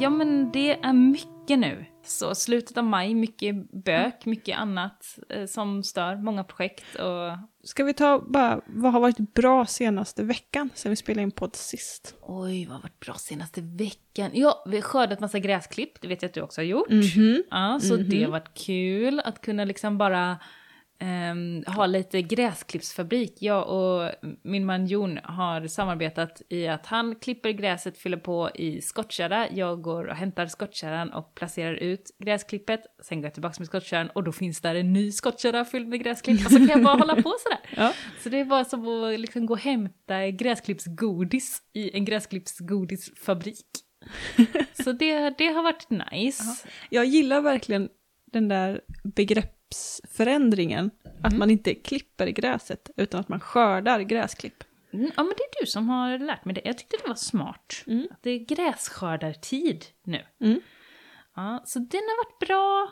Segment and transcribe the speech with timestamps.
[0.00, 1.84] Ja men det är mycket nu.
[2.04, 7.38] Så slutet av maj, mycket bök, mycket annat eh, som stör, många projekt och...
[7.68, 11.56] Ska vi ta bara, vad har varit bra senaste veckan sen vi spelade in podd
[11.56, 12.14] sist?
[12.22, 14.30] Oj, vad har varit bra senaste veckan?
[14.34, 16.90] Ja, vi har skördat massa gräsklipp, det vet jag att du också har gjort.
[16.90, 17.42] Mhm.
[17.50, 18.08] Ja, så Mhm.
[18.08, 20.36] det har varit kul att kunna liksom bara
[20.98, 23.36] ehm, ha lite gräsklippsfabrik.
[23.38, 24.10] Jag och
[24.42, 29.50] min man Jon har samarbetat i att han klipper gräset, fyller på i skottkärra.
[29.50, 32.80] Jag går och hämtar skottkärran och placerar ut gräsklippet.
[33.02, 36.02] Sen går jag tillbaka med skottkärran och då finns där en ny skottkärra fylld med
[36.04, 36.46] gräsklipp.
[36.46, 37.58] Och så kan jag bara hålla på sådär.
[37.76, 37.92] Ja.
[38.22, 43.66] Så det är bara som att liksom gå och hämta gräsklippsgodis i en gräsklippsgodisfabrik.
[44.84, 46.68] Så det, det har varit nice.
[46.90, 47.88] Jag gillar verkligen
[48.32, 49.57] den där begreppsförändringen.
[51.20, 51.38] Att Mm.
[51.38, 54.64] man inte klipper gräset utan att man skördar gräsklipp.
[54.92, 56.60] Mm, Ja men det är du som har lärt mig det.
[56.64, 57.84] Jag tyckte det var smart.
[57.86, 58.08] Mm.
[58.10, 60.22] Att det är grässkördartid nu.
[60.40, 60.60] Mm.
[61.36, 62.88] Ja, så den har varit bra.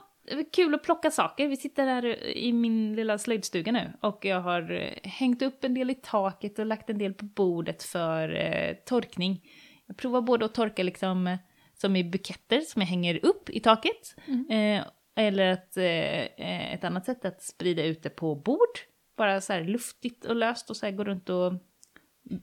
[0.53, 1.49] Kul att plocka saker.
[1.49, 5.75] Vi sitter här i min lilla slöjdstuga nu och jag har eh, hängt upp en
[5.75, 9.43] del i taket och lagt en del på bordet för eh, torkning.
[9.87, 11.39] Jag provar både att torka liksom eh,
[11.75, 14.15] som i buketter som jag hänger upp i taket.
[14.51, 14.85] Eh,
[15.17, 18.79] eller att, eh, eh, ett annat sätt att sprida ut det på bord.
[19.17, 21.53] Bara så här luftigt och löst och så här gå runt och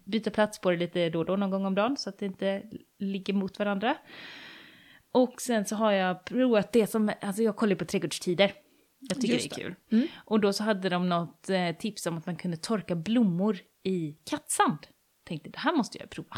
[0.06, 2.26] byta plats på det lite då och då någon gång om dagen så att det
[2.26, 2.64] inte
[3.00, 3.98] ligger mot varandra.
[5.12, 8.54] Och sen så har jag provat det som, alltså jag kollar på trädgårdstider.
[9.00, 9.76] Jag tycker Just det är kul.
[9.92, 10.08] Mm.
[10.26, 14.18] Och då så hade de något eh, tips om att man kunde torka blommor i
[14.24, 14.88] kattsand.
[15.24, 16.38] Tänkte det här måste jag prova.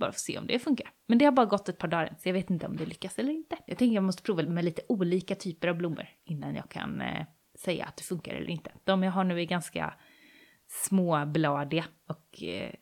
[0.00, 0.90] Bara för att se om det funkar.
[1.06, 3.18] Men det har bara gått ett par dagar så jag vet inte om det lyckas
[3.18, 3.58] eller inte.
[3.66, 7.26] Jag tänker jag måste prova med lite olika typer av blommor innan jag kan eh,
[7.58, 8.72] säga att det funkar eller inte.
[8.84, 9.94] De jag har nu är ganska
[10.68, 12.74] småbladiga och eh,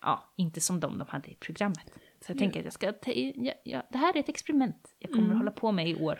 [0.00, 1.92] ja, inte som de de hade i programmet.
[2.26, 5.30] Så jag tänker att jag ska, ja, ja, det här är ett experiment jag kommer
[5.30, 6.18] att hålla på med i år.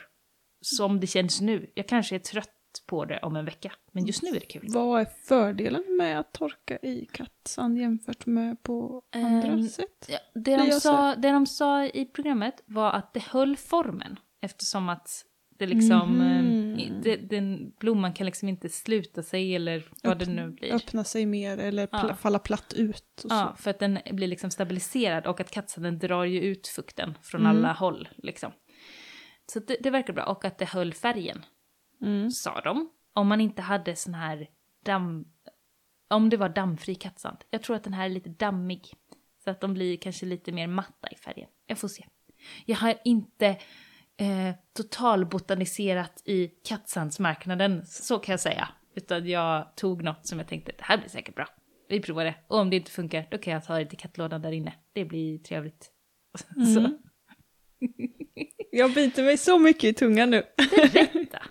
[0.60, 1.72] Som det känns nu.
[1.74, 2.54] Jag kanske är trött
[2.86, 4.66] på det om en vecka, men just nu är det kul.
[4.68, 10.08] Vad är fördelen med att torka i kattsand jämfört med på andra Ehm, sätt?
[10.08, 14.18] Ja, det, de sa, det de sa i programmet var att det höll formen.
[14.42, 15.24] Eftersom att
[15.58, 20.50] det liksom, eh, det, den blomman kan liksom inte sluta sig eller vad det nu
[20.50, 20.74] blir.
[20.74, 22.14] Öppna sig mer eller pla- Ja.
[22.14, 23.24] falla platt ut.
[23.28, 23.62] Ja, så.
[23.62, 27.56] för att den blir liksom stabiliserad och att kattsanden drar ju ut fukten från Mm.
[27.56, 28.52] alla håll liksom.
[29.52, 31.44] Så det, det verkar bra och att det höll färgen,
[32.04, 32.30] Mm.
[32.30, 32.90] sa de.
[33.12, 34.48] Om man inte hade sån här
[34.84, 35.24] damm...
[36.08, 37.38] Om det var dammfri kattsand.
[37.50, 38.88] Jag tror att den här är lite dammig.
[39.44, 41.48] Så att de blir kanske lite mer matta i färgen.
[41.66, 42.06] Jag får se.
[42.66, 43.46] Jag har inte
[44.16, 48.68] eh, totalbotaniserat i kattsandsmarknaden, så kan jag säga.
[48.94, 51.48] Utan jag tog något som jag tänkte, det här blir säkert bra.
[51.88, 52.34] Vi provar det.
[52.48, 54.74] Och om det inte funkar, då kan jag ta det till kattlådan där inne.
[54.92, 55.90] Det blir trevligt.
[56.56, 56.98] Mm.
[58.76, 60.42] Jag biter mig så mycket i tungan nu.
[60.56, 61.42] berätta.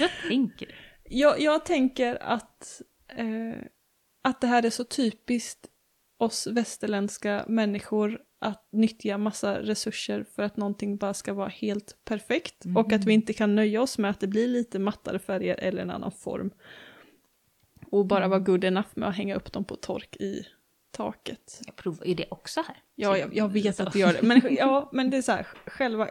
[0.00, 0.74] Jag tänker.
[1.04, 3.62] Jag, jag tänker att, eh,
[4.22, 5.66] att det här är så typiskt
[6.18, 12.64] oss västerländska människor att nyttja massa resurser för att någonting bara ska vara helt perfekt
[12.76, 15.82] och att vi inte kan nöja oss med att det blir lite mattare färger eller
[15.82, 16.50] en annan form.
[17.90, 20.46] Och bara vara good enough med att hänga upp dem på tork i
[20.90, 21.60] taket.
[21.66, 22.76] Jag provar ju det också här.
[22.94, 24.22] Ja, jag, jag vet att du gör det.
[24.26, 26.08] Men, ja, men det är så här, själva...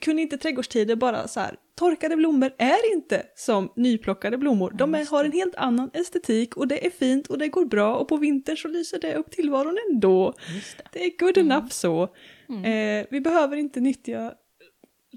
[0.00, 4.70] Kunde inte trädgårdstider bara så här, torkade blommor är inte som nyplockade blommor.
[4.78, 7.96] De är, har en helt annan estetik och det är fint och det går bra
[7.96, 10.34] och på vintern så lyser det upp tillvaron ändå.
[10.36, 10.84] Det.
[10.92, 12.08] Det är good enough så.
[12.48, 12.64] Mm.
[13.00, 14.34] Eh, vi behöver inte nyttja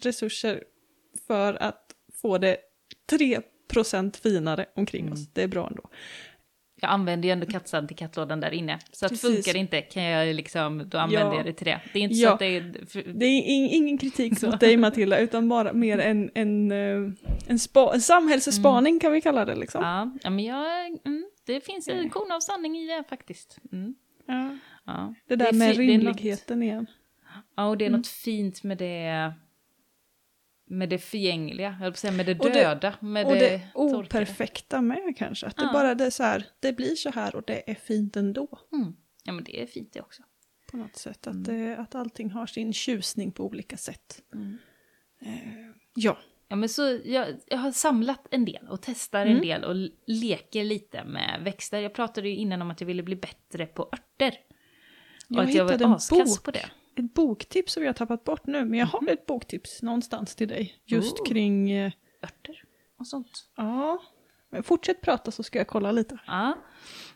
[0.01, 0.63] resurser
[1.27, 1.81] för att
[2.21, 2.57] få det
[3.11, 5.13] 3% finare omkring Mm.
[5.13, 5.33] oss.
[5.33, 5.89] Det är bra ändå.
[6.81, 8.79] Jag använder ju ändå kattsand till kattlådan där inne.
[8.91, 11.35] Så att funkar det inte kan jag liksom, då använder Ja.
[11.37, 11.81] jag det till det.
[11.93, 12.27] Det är inte Ja.
[12.29, 12.85] så att det är...
[12.85, 14.45] För, Det är ing- ingen kritik Så.
[14.45, 17.11] mot dig Matilda, utan bara mer en, en, eh,
[17.47, 19.83] en, spa, en samhällsspaning kan vi kalla det liksom.
[19.83, 20.87] ja, ja, men jag...
[21.05, 23.57] Mm, det finns en kon av sanning i det faktiskt.
[23.71, 23.95] Mm,
[24.27, 24.57] Ja.
[24.85, 25.13] ja.
[25.27, 26.85] Det där är med det är något- rimligheten igen.
[27.57, 27.99] Ja, och det är Mm.
[27.99, 29.33] något fint med det...
[30.67, 34.81] Med det förgängliga, jag att säga med det Och det- döda, med Och det operfekta
[34.81, 35.47] med kanske.
[35.47, 35.73] Att det Ja.
[35.73, 38.59] bara det är så här, det blir så här och det är fint ändå.
[38.73, 38.95] Mm.
[39.23, 40.23] Ja, men det är fint det också.
[40.71, 41.27] På något sätt.
[41.27, 41.43] Att, Mm.
[41.43, 44.21] det, att allting har sin tjusning på olika sätt.
[44.33, 44.57] Mm.
[45.21, 46.17] Eh, ja.
[46.47, 49.41] Ja, men så jag, jag har samlat en del och testar en Mm.
[49.41, 49.75] del och
[50.07, 51.79] leker lite med växter.
[51.79, 54.33] Jag pratade ju innan om att jag ville bli bättre på örter.
[55.29, 56.43] Och Jag att jag var en askass bok.
[56.45, 56.65] på det.
[56.95, 60.47] Ett boktips som vi har tappat bort nu, men jag har ett boktips någonstans till
[60.47, 60.75] dig.
[60.85, 61.25] Just Oh.
[61.25, 61.91] kring, eh,
[62.23, 62.63] Örter
[62.99, 63.49] och sånt.
[63.55, 64.01] ja,
[64.49, 66.19] men fortsätt prata så ska jag kolla lite.
[66.27, 66.57] Ja,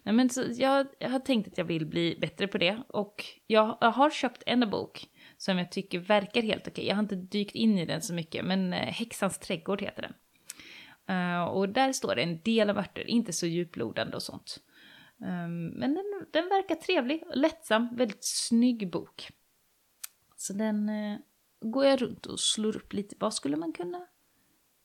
[0.04, 2.84] Nej, men så jag, jag har tänkt att jag vill bli bättre på det.
[2.88, 6.88] Och jag, jag har köpt en bok som jag tycker verkar helt okej.
[6.88, 10.14] Jag har inte dykt in i den så mycket, men eh, Häxans trädgård heter den.
[11.18, 14.60] Eh, och där står det en del av örter, inte så djuplodande och sånt.
[15.22, 19.30] Um, men den, den verkar trevlig lättsam, väldigt snygg bok.
[20.40, 21.18] Så den uh,
[21.62, 23.16] går jag runt och slår upp lite.
[23.20, 24.08] Vad skulle man kunna,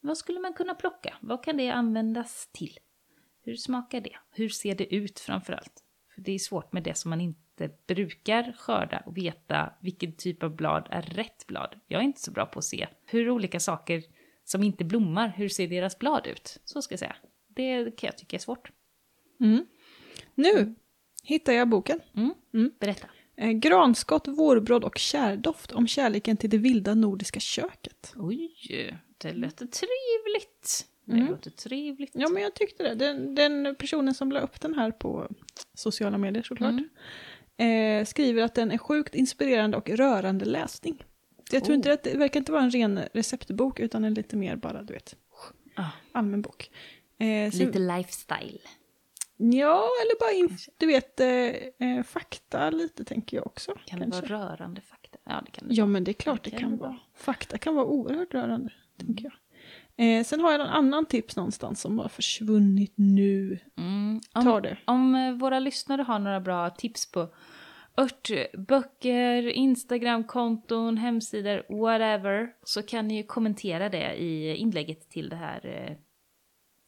[0.01, 1.17] vad skulle man kunna plocka?
[1.21, 2.79] Vad kan det användas till?
[3.43, 4.17] Hur smakar det?
[4.31, 5.85] Hur ser det ut framför allt?
[6.15, 10.43] För det är svårt med det som man inte brukar skörda och veta vilken typ
[10.43, 11.81] av blad är rätt blad.
[11.87, 14.03] Jag är inte så bra på att se hur olika saker
[14.45, 16.61] som inte blommar, hur ser deras blad ut?
[16.65, 17.17] Så ska jag säga.
[17.49, 18.73] Det kan jag tycka är svårt.
[19.41, 19.67] Mm.
[20.35, 20.75] Nu
[21.23, 22.00] hittar jag boken.
[22.15, 22.35] Mm.
[22.55, 22.73] Mm.
[22.81, 23.09] Berätta.
[23.37, 28.13] Eh, Granskott, vårbråd och kärdoft om kärleken till det vilda nordiska köket.
[28.17, 28.51] Oj,
[29.19, 30.87] det låter trevligt.
[31.05, 31.27] Det Mm.
[31.27, 32.11] låter trevligt.
[32.15, 32.95] Ja, men jag tyckte det.
[32.95, 35.29] Den, den personen som la upp den här på
[35.75, 36.75] sociala medier såklart,
[37.57, 41.05] eh, skriver att den är sjukt inspirerande och rörande läsning.
[41.51, 41.77] Så jag tror Oh.
[41.77, 44.93] inte att det verkar inte vara en ren receptbok, utan en lite mer bara, du
[44.95, 45.17] vet,
[45.77, 46.71] Ah, allmän bok.
[47.19, 48.59] Eh, så, lite lifestyle.
[49.37, 51.29] Ja, eller bara, in, du vet, eh,
[51.89, 53.73] eh, fakta lite tänker jag också.
[53.87, 54.21] Kan kanske.
[54.21, 55.19] det vara rörande fakta?
[55.25, 56.89] Ja, det kan det Ja, men det är klart det Det kan det vara.
[56.91, 56.99] vara.
[57.15, 59.33] Fakta kan vara oerhört rörande, tänker jag.
[59.97, 63.59] Eh, sen har jag en annan tips någonstans som har försvunnit nu.
[63.79, 64.21] Mm.
[64.35, 64.77] Ta Om, det.
[64.85, 67.29] om eh, våra lyssnare har några bra tips på
[67.97, 75.67] örtböcker, Instagramkonton, hemsidor, whatever, så kan ni ju kommentera det i inlägget till det här,
[75.67, 75.97] eh,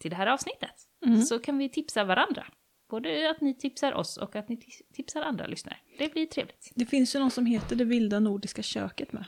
[0.01, 0.86] till det här avsnittet.
[1.07, 1.23] Mm.
[1.23, 2.47] Så kan vi tipsa varandra.
[2.91, 5.77] Både att ni tipsar oss och att ni ti- tipsar andra lyssnare.
[5.99, 6.73] Det blir trevligt.
[6.75, 9.25] Det finns ju någon som heter Det vilda nordiska köket med.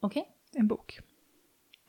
[0.00, 0.24] Okej?
[0.54, 0.98] En bok.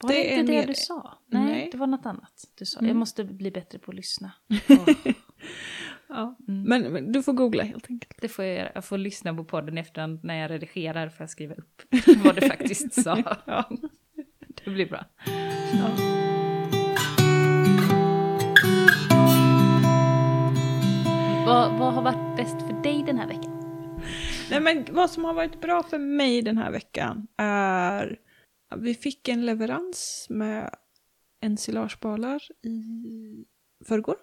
[0.02, 1.18] Var Det det, är inte det mer- du sa?
[1.26, 1.70] Nej, Nej.
[1.72, 2.80] det var något annat du sa.
[2.80, 2.88] Mm.
[2.90, 4.32] Jag måste bli bättre på att lyssna.
[4.70, 4.90] Åh,
[6.10, 6.36] Ja.
[6.48, 6.64] Mm.
[6.64, 8.22] Men, men du får googla helt enkelt.
[8.22, 8.72] det får jag göra.
[8.76, 11.82] Jag får lyssna på podden efterhand när jag redigerar för att skriva upp
[12.24, 13.18] vad du faktiskt sa.
[13.46, 13.70] Ja.
[14.66, 15.06] Det blir bra.
[15.74, 16.19] Ja.
[21.50, 23.62] Vad, vad har varit bäst för dig den här veckan?
[24.52, 28.20] Nej, men vad som har varit bra för mig den här veckan är
[28.70, 30.76] att vi fick en leverans med
[31.42, 33.46] ensilagebalar i
[33.86, 34.16] förrgår.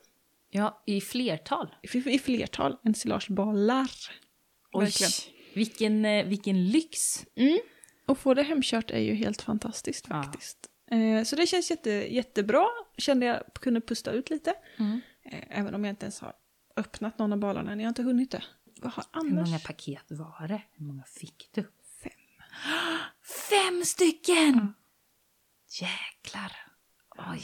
[0.50, 1.74] Ja, i flertal.
[1.82, 3.90] I, I flertal ensilagebalar.
[4.72, 5.12] Oj, Verkligen.
[5.54, 7.26] vilken, eh, vilken lyx.
[8.06, 10.22] Och få det hemkört är ju helt fantastiskt Ja.
[10.22, 10.58] faktiskt.
[10.90, 12.66] Eh, så det känns jätte, jättebra.
[12.98, 14.54] Kände jag kunde pusta ut lite.
[14.78, 15.00] Mm.
[15.24, 16.32] Eh, även om jag inte ens har
[16.76, 17.80] öppnat någon av balarna än.
[17.80, 18.42] Jag har inte hunnit det.
[18.80, 19.48] Vad har Hur annars?
[19.48, 20.62] många paket var det?
[20.72, 21.62] Hur många fick du?
[22.02, 22.12] Fem.
[23.50, 24.74] Fem stycken!
[25.80, 26.52] Jäklar.
[27.32, 27.42] Oj.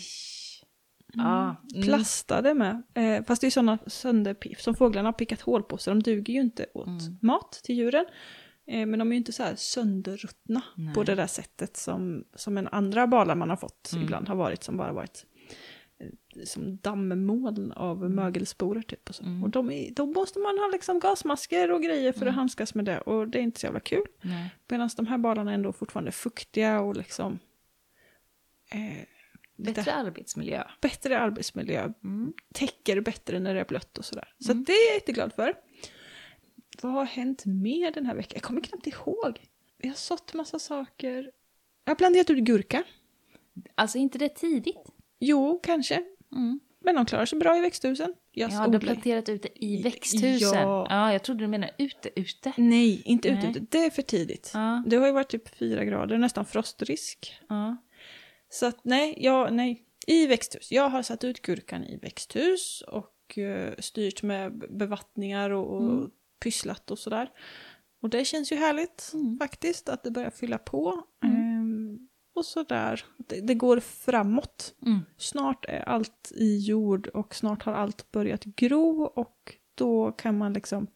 [1.14, 1.56] Ja.
[1.74, 1.82] Mm.
[1.82, 2.82] Plastade med.
[2.94, 6.34] Eh, fast det är sådana sönderpiff som fåglarna har pickat hål på så de duger
[6.34, 7.18] ju inte åt Mm.
[7.22, 8.04] mat till djuren.
[8.66, 10.94] Eh, men de är ju inte så här sönderruttna Nej.
[10.94, 14.04] på det där sättet som, som en andra balar man har fått Mm.
[14.04, 15.26] ibland har varit som bara varit
[16.44, 19.08] som dammoln av mögelsporer typ.
[19.08, 19.22] Och, så.
[19.22, 19.44] Mm.
[19.44, 22.34] och de är, då måste man ha liksom gasmasker och grejer för att Mm.
[22.34, 24.04] handskas med det och det är inte så jävla kul.
[24.20, 24.50] Nej.
[24.68, 27.38] Medan de här balarna är ändå fortfarande fuktiga och liksom
[28.70, 29.04] eh,
[29.56, 30.64] Bättre arbetsmiljö.
[30.80, 32.32] bättre arbetsmiljö, Mm.
[32.54, 34.34] täcker bättre när det är blött och sådär.
[34.38, 34.60] Så Mm.
[34.62, 35.54] att det är jag jätteglad för.
[36.82, 38.32] Vad har hänt mer den här veckan?
[38.34, 39.40] Jag kommer knappt ihåg.
[39.78, 41.30] Jag har sått massa saker.
[41.84, 42.84] Jag har planterat ut gurka.
[43.74, 44.91] Alltså inte det tidigt?
[45.24, 46.02] Jo, kanske.
[46.32, 46.60] Mm.
[46.84, 48.14] Men de klarar sig bra i växthusen.
[48.32, 50.58] Jag Ja, du har odlar- planterat ut det i växthusen.
[50.62, 50.86] ja.
[50.90, 51.12] Ja.
[51.12, 52.52] jag trodde du menade ute, ute.
[52.56, 53.40] Nej, inte ute.
[53.40, 53.50] Nej.
[53.50, 53.60] ute.
[53.70, 54.50] Det är för tidigt.
[54.54, 57.34] Ja, Det har ju varit typ fyra grader, nästan frostrisk.
[57.48, 57.76] ja.
[58.50, 59.82] Så att nej, ja, nej.
[60.06, 60.72] I växthus.
[60.72, 66.10] Jag har satt ut gurkan i växthus och eh, styrt med bevattningar och, och Mm.
[66.42, 67.30] pysslat och sådär.
[68.02, 69.38] Och det känns ju härligt Mm.
[69.38, 71.02] faktiskt att det börjar fylla på.
[71.24, 71.51] Mm.
[72.42, 73.04] Och sådär.
[73.16, 74.74] Det, det går framåt.
[74.86, 75.00] Mm.
[75.16, 80.52] Snart är allt i jord och snart har allt börjat gro och då kan man
[80.52, 80.86] liksom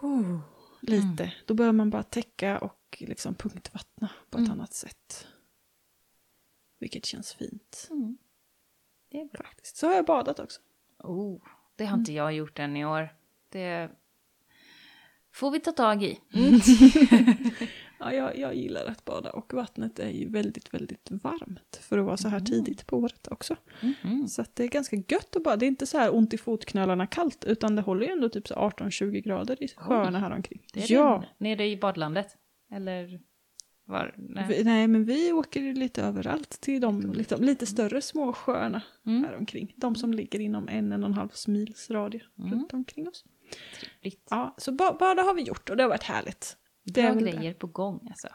[0.00, 0.38] oh,
[0.80, 1.22] lite.
[1.22, 1.30] Mm.
[1.46, 4.52] Då börjar man bara täcka och liksom punktvattna på ett Mm.
[4.52, 5.26] annat sätt.
[6.78, 8.18] Vilket känns fint Mm.
[9.10, 9.42] Det är bra.
[9.44, 9.76] faktiskt.
[9.76, 10.60] Så har jag badat också.
[10.98, 11.42] Oh,
[11.76, 13.08] det har inte jag gjort än i år.
[13.48, 13.90] Det
[15.32, 16.20] får vi ta tag i.
[16.34, 16.60] Mm.
[18.04, 22.04] Ja, jag, jag gillar att bada och vattnet är ju väldigt, väldigt varmt för att
[22.04, 22.46] vara så här Mm.
[22.50, 23.56] tidigt på året också.
[23.82, 24.28] Mhm.
[24.28, 25.56] Så det är ganska gött att bada.
[25.56, 28.48] Det är inte så här ont i fotknölarna kallt utan det håller ju ändå typ
[28.48, 30.66] så 18-20 grader i sjöarna här omkring.
[30.72, 31.44] Det är ja, det.
[31.44, 32.36] Nere i badlandet?
[32.72, 33.20] Eller
[33.84, 34.14] var?
[34.18, 34.46] Nej.
[34.48, 38.82] vi, nej men vi åker ju lite överallt till de liksom, lite större små sjöarna
[39.06, 39.24] Mm.
[39.24, 39.72] här omkring.
[39.76, 42.52] De som ligger inom en, en och en halv mils radie Mm.
[42.52, 43.24] runt omkring oss.
[43.80, 44.26] Trevligt.
[44.30, 46.56] Ja, så ba bada har vi gjort och det har varit härligt.
[46.82, 47.30] Det är väl det.
[47.30, 48.28] grejer på gång alltså.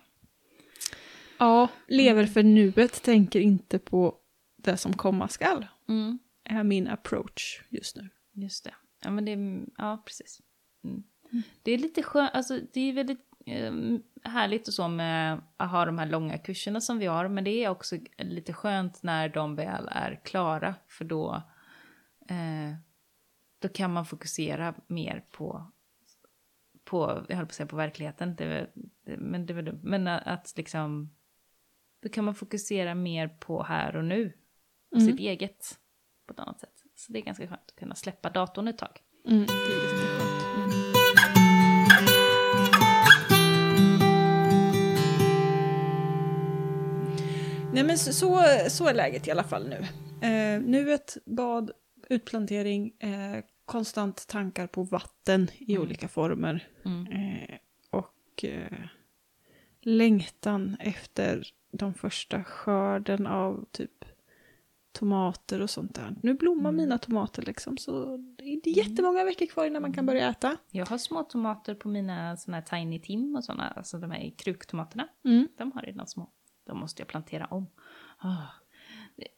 [1.38, 4.16] Ja, lever för nuet, tänker inte på
[4.58, 5.68] det som komma skall.
[5.90, 6.20] Mm.
[6.44, 8.10] Är min approach just nu.
[8.34, 8.74] Just det.
[9.04, 10.42] Ja, men det är, ja precis.
[10.84, 11.04] Mm.
[11.64, 13.74] Det är lite skönt, alltså det är väldigt eh,
[14.24, 17.64] härligt och så med att ha de här långa kurserna som vi har, men det
[17.64, 21.42] är också lite skönt när de väl är klara, för då,
[22.30, 22.76] eh,
[23.60, 25.72] då kan man fokusera mer på,
[26.88, 28.68] på jag höll på att säga på verkligheten, det, väl-
[29.06, 31.16] det, men det var dumt, men att liksom,
[32.04, 34.34] då kan man fokusera mer på här och nu,
[34.92, 35.12] och Mm.
[35.12, 35.80] sitt eget
[36.28, 36.74] på ett annat sätt.
[36.96, 39.00] Så det är ganska skönt att kunna släppa datorn ett tag.
[39.28, 39.46] Mm.
[39.46, 41.48] Det är jätteskönt.
[47.74, 49.86] Nej men så, så, så är läget i alla fall nu.
[50.28, 51.72] Eh, nuet, bad,
[52.10, 55.82] utplantering, eh, konstant tankar på vatten i Mm.
[55.88, 56.68] olika former.
[56.86, 57.08] Mm.
[57.08, 57.58] Eh,
[57.90, 58.80] och eh,
[59.82, 64.06] längtan efter de första skörden av typ
[64.92, 66.16] tomater och sånt där.
[66.24, 66.76] Nu blommar Mm.
[66.76, 70.58] mina tomater liksom så det är jättemånga veckor kvar innan man kan börja äta.
[70.72, 74.32] Jag har små tomater på mina såna här Tiny Tim och såna, alltså de här
[74.38, 75.08] kruktomaterna.
[75.26, 75.48] Mm.
[75.58, 76.30] De har redan små.
[76.66, 77.68] De måste jag plantera om.
[78.18, 78.44] Ah.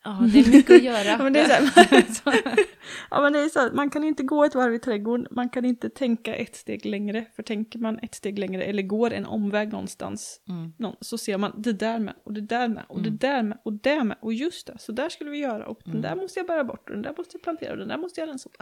[0.03, 1.03] Ja, det är mycket att göra.
[1.05, 2.31] Ja, men det är så
[3.11, 5.49] Ja men det är så, att man kan inte gå ett varv i trädgården, man
[5.49, 7.25] kan inte tänka ett steg längre.
[7.35, 10.73] För tänker man ett steg längre eller går en omväg någonstans mm.
[10.77, 13.11] någon, så ser man det där med och det där med och Mm.
[13.11, 15.87] det där med och det med och just det, så där skulle vi göra och
[15.87, 16.01] Mm.
[16.01, 17.97] den där måste jag bära bort och den där måste jag plantera och den där
[17.97, 18.49] måste jag rensa.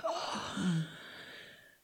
[0.63, 0.81] Mm.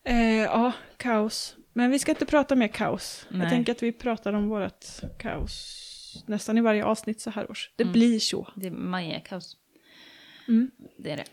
[0.05, 1.55] Eh, ja, kaos.
[1.73, 3.25] Men vi ska inte prata mer kaos.
[3.29, 3.41] Nej.
[3.41, 4.85] Jag tänker att vi pratar om vårt
[5.19, 5.89] kaos
[6.25, 7.71] nästan i varje avsnitt så här års.
[7.75, 7.93] Det Mm.
[7.93, 8.47] blir så.
[8.55, 9.57] Det är Maja-kaos.
[10.47, 10.71] Mm.
[10.97, 11.25] Det är det.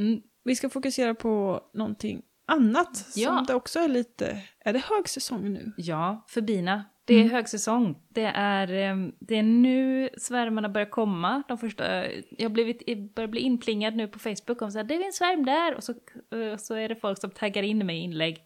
[0.00, 0.20] Mm.
[0.44, 3.28] Vi ska fokusera på någonting annat Ja.
[3.36, 4.42] som det också är lite...
[4.64, 5.72] Är det högsäsong nu?
[5.76, 6.84] Ja, för bina.
[7.04, 7.30] Det är Mm.
[7.32, 7.96] högsäsong.
[8.08, 11.42] Det är, ehm, det är nu svärmarna börjar komma.
[11.48, 15.06] De första, jag blivit, börjar bli inplingad nu på Facebook om så här, det är
[15.06, 15.74] en svärm där.
[15.74, 15.92] Och så,
[16.36, 18.38] eh, så är det folk som taggar in mig i inlägg.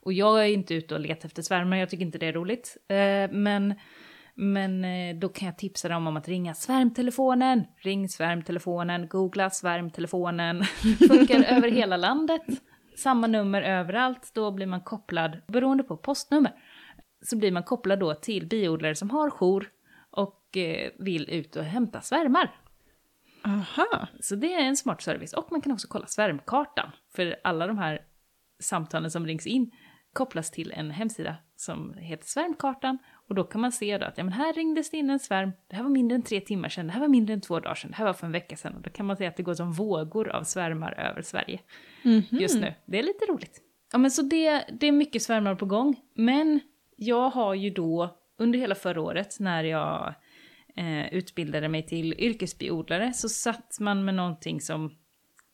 [0.00, 2.76] Och jag är inte ute och letar efter svärmar, jag tycker inte det är roligt.
[2.88, 3.74] Eh, Men,
[4.34, 7.64] men eh, då kan jag tipsa dem om att ringa svärmtelefonen.
[7.76, 10.64] Ring svärmtelefonen, googla svärmtelefonen.
[11.08, 12.42] Funkar över hela landet.
[12.96, 16.52] Samma nummer överallt, då blir man kopplad, beroende på postnummer,
[17.22, 19.68] så blir man kopplad då till biodlare som har jour
[20.10, 22.50] och eh, vill ut och hämta svärmar.
[23.44, 24.08] Aha!
[24.20, 25.32] Så det är en smart service.
[25.32, 26.90] Och man kan också kolla svärmkartan.
[27.14, 28.00] För alla de här
[28.60, 29.70] samtalen som rings in
[30.12, 32.98] kopplas till en hemsida som heter Svärmkartan.
[33.32, 35.52] Och då kan man se då att ja, men här ringdes det in en svärm,
[35.68, 37.74] det här var mindre än tre timmar sedan, det här var mindre än två dagar
[37.74, 38.74] sedan, det här var för en vecka sedan.
[38.74, 41.60] Och då kan man se att det går som vågor av svärmar över Sverige
[42.02, 42.22] Mhm.
[42.30, 42.74] just nu.
[42.84, 43.60] Det är lite roligt.
[43.92, 45.96] Ja men så det, det är mycket svärmar på gång.
[46.14, 46.60] Men
[46.96, 50.14] jag har ju då under hela förra året när jag
[50.76, 54.90] eh, utbildade mig till yrkesbiodlare så satt man med någonting som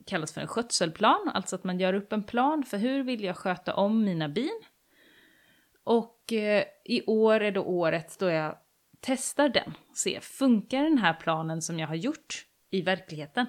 [0.07, 1.31] kallas för en skötselplan.
[1.35, 4.61] Alltså att man gör upp en plan för hur vill jag sköta om mina bin.
[5.89, 8.59] Och eh, i år är då året då jag
[9.01, 9.75] testar den.
[9.95, 13.47] Se, funkar den här planen som jag har gjort i verkligheten?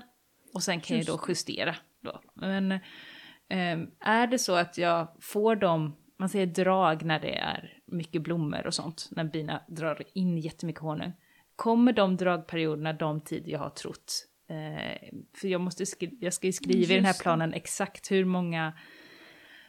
[0.53, 2.21] Och sen kan jag då justera då.
[2.33, 7.77] Men eh, är det så att jag får dem, man säger drag när det är
[7.85, 11.13] mycket blommor och sånt, när bina drar in jättemycket honung.
[11.55, 14.25] Kommer de dragperioderna de tider jag har trott?
[14.49, 18.11] Eh, för jag, måste skri- jag ska ju skriva i den här Just planen exakt
[18.11, 18.73] hur många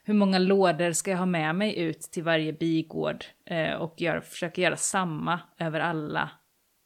[0.04, 4.20] hur många lådor ska jag ha med mig ut till varje bigård eh, och gör,
[4.20, 6.30] försöka göra samma över alla.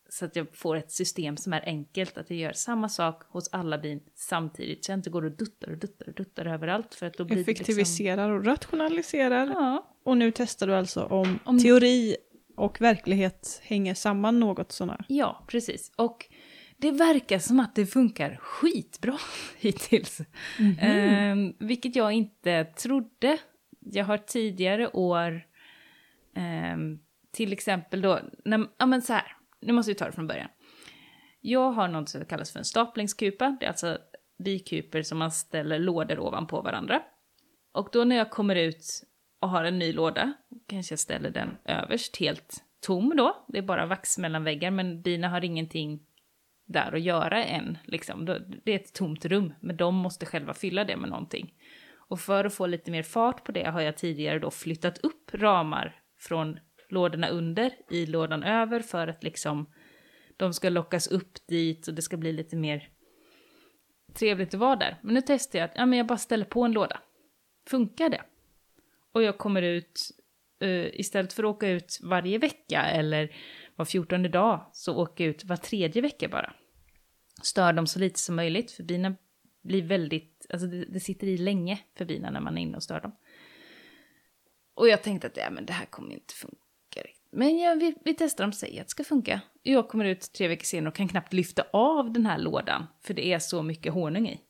[0.08, 3.48] Så att jag får ett system som är enkelt, att jag gör samma sak hos
[3.52, 4.84] alla bin samtidigt.
[4.84, 6.94] Så jag inte går och duttar och duttar och duttar överallt.
[6.94, 7.52] För att då blir liksom...
[7.52, 9.46] Effektiviserar och rationaliserar.
[9.46, 12.16] Ja, Och nu testar du alltså om, Om- teori
[12.56, 15.04] och verklighet hänger samman något sånär.
[15.08, 15.92] ja, precis.
[15.96, 16.26] Och
[16.84, 19.18] det verkar som att det funkar skitbra
[19.58, 20.20] hittills.
[20.80, 23.38] Ehm, vilket jag inte trodde.
[23.80, 25.46] Jag har tidigare år,
[26.34, 26.98] ehm,
[27.32, 30.48] till exempel då, när, ja men så här, nu måste vi ta det från början.
[31.40, 33.98] Jag har något som kallas för en staplingskupa, det är alltså
[34.44, 37.02] bikuper som man ställer lådor ovanpå varandra.
[37.72, 39.02] Och då när jag kommer ut
[39.40, 40.32] och har en ny låda,
[40.66, 45.02] kanske jag ställer den överst helt tom då, det är bara vax mellan väggar, men
[45.02, 46.00] bina har ingenting
[46.66, 47.78] där och göra än.
[47.84, 48.24] Liksom.
[48.64, 51.54] Det är ett tomt rum, men de måste själva fylla det med någonting.
[52.08, 55.34] Och för att få lite mer fart på det har jag tidigare då flyttat upp
[55.34, 59.66] ramar från lådorna under i lådan över för att liksom
[60.36, 62.88] de ska lockas upp dit och det ska bli lite mer
[64.14, 64.96] trevligt att vara där.
[65.02, 67.00] Men nu testar jag att ja, men jag bara ställer på en låda.
[67.68, 68.22] Funkar det?
[69.12, 70.00] Och jag kommer ut
[70.62, 73.36] uh, istället för att åka ut varje vecka eller
[73.76, 76.52] var fjortonde dag så åker jag ut var tredje vecka bara.
[77.42, 79.16] Stör dem så lite som möjligt för bina
[79.62, 82.82] blir väldigt, alltså det, det sitter i länge för bina när man är inne och
[82.82, 83.12] stör dem.
[84.74, 86.56] Och jag tänkte att ja, men det här kommer inte funka
[86.96, 87.28] riktigt.
[87.30, 89.40] Men ja, vi, vi testar om säger att det ska funka.
[89.62, 93.14] Jag kommer ut tre veckor senare och kan knappt lyfta av den här lådan för
[93.14, 94.40] det är så mycket honung i.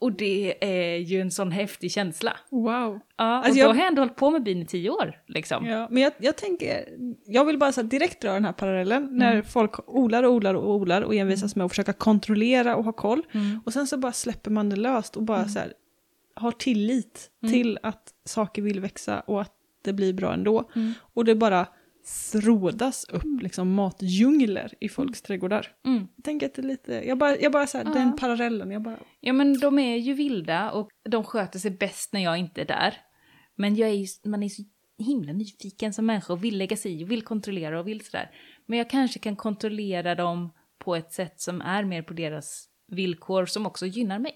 [0.00, 2.36] Och det är ju en sån häftig känsla.
[2.50, 2.64] Wow.
[2.64, 5.18] Ja, Alltså och jag- då har jag ändå hållit på med bin i tio år.
[5.26, 5.66] Liksom.
[5.66, 6.84] Ja, men jag, jag tänker,
[7.26, 10.70] jag vill bara så direkt dra den här parallellen när folk odlar och odlar och
[10.74, 13.22] odlar och envisas med att försöka kontrollera och ha koll.
[13.32, 13.60] Mm.
[13.66, 15.72] Och sen så bara släpper man det löst och bara så här
[16.34, 17.52] har tillit Mm.
[17.54, 19.52] till att saker vill växa och att
[19.84, 20.70] det blir bra ändå.
[20.76, 20.92] Mm.
[21.14, 21.66] Och det bara
[22.04, 25.66] frodas upp liksom matdjungler i folks trädgårdar.
[25.86, 26.08] Mm.
[26.16, 27.92] Jag tänker att det är lite, jag bara, jag bara så här, Ja.
[27.92, 32.12] den parallellen, jag bara, Ja men de är ju vilda och de sköter sig bäst
[32.12, 32.96] när jag inte är där.
[33.56, 34.62] Men jag är ju, man är så
[34.98, 38.30] himla nyfiken som människa och vill lägga sig i och vill kontrollera och vill sådär.
[38.66, 43.46] Men jag kanske kan kontrollera dem på ett sätt som är mer på deras villkor
[43.46, 44.34] som också gynnar mig.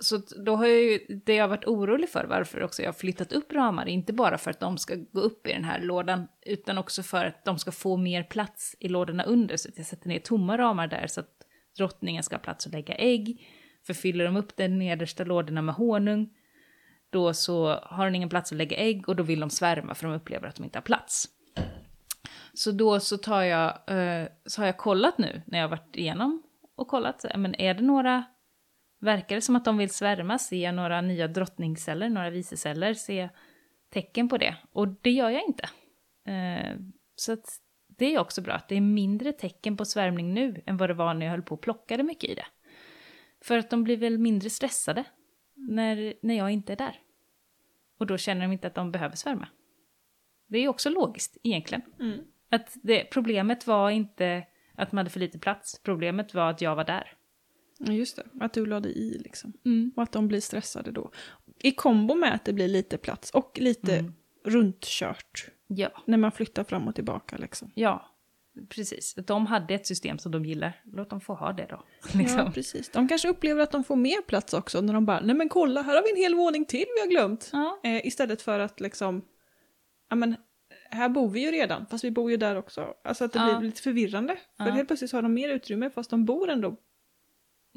[0.00, 2.92] Så då har jag ju, det jag har varit orolig för, varför också jag har
[2.92, 6.28] flyttat upp ramar, inte bara för att de ska gå upp i den här lådan,
[6.46, 9.86] utan också för att de ska få mer plats i lådorna under, så att jag
[9.86, 11.30] sätter ner tomma ramar där så att
[11.76, 13.46] drottningen ska ha plats att lägga ägg.
[13.86, 16.30] För fyller de upp den nedersta lådorna med honung,
[17.10, 20.06] då så har den ingen plats att lägga ägg och då vill de svärma för
[20.06, 21.28] de upplever att de inte har plats.
[22.54, 25.96] Så då så tar jag, eh, så har jag kollat nu när jag har varit
[25.96, 26.42] igenom
[26.76, 28.24] och kollat, men är det några,
[29.00, 33.28] verkar det som att de vill svärma, jag några nya drottningsceller, några viseceller, jag
[33.90, 34.56] tecken på det?
[34.72, 35.68] Och det gör jag inte.
[36.32, 36.76] Eh,
[37.14, 37.36] så
[37.86, 40.94] det är också bra att det är mindre tecken på svärmning nu än vad det
[40.94, 42.46] var när jag höll på och plockade mycket i det.
[43.40, 45.04] För att de blir väl mindre stressade
[45.54, 46.98] när, när jag inte är där.
[47.98, 49.48] Och då känner de inte att de behöver svärma.
[50.46, 51.82] Det är också logiskt egentligen.
[52.00, 52.20] mm.
[52.50, 56.76] Att det, problemet var inte att man hade för lite plats, problemet var att jag
[56.76, 57.12] var där.
[57.86, 59.52] Ja, just det, att du lade i liksom.
[59.64, 59.92] Mm.
[59.96, 61.10] Och att de blir stressade då.
[61.62, 64.12] I kombo med att det blir lite plats och lite Mm.
[64.44, 65.48] runtkört.
[65.66, 67.70] Ja, När man flyttar fram och tillbaka liksom.
[67.74, 68.06] ja,
[68.68, 69.14] precis.
[69.26, 71.84] De hade ett system som de gillar, låt dem få ha det då.
[72.18, 72.38] Liksom.
[72.38, 72.88] Ja, precis.
[72.88, 75.82] De kanske upplever att de får mer plats också när de bara, nej men kolla,
[75.82, 77.50] här har vi en hel våning till vi har glömt.
[77.52, 77.80] Ja.
[77.84, 79.22] Eh, istället för att liksom,
[80.10, 80.36] ja men,
[80.90, 82.94] här bor vi ju redan, fast vi bor ju där också.
[83.04, 83.58] Alltså att det Ja.
[83.58, 84.36] blir lite förvirrande.
[84.56, 84.70] För Ja.
[84.70, 86.76] helt plötsligt har de mer utrymme fast de bor ändå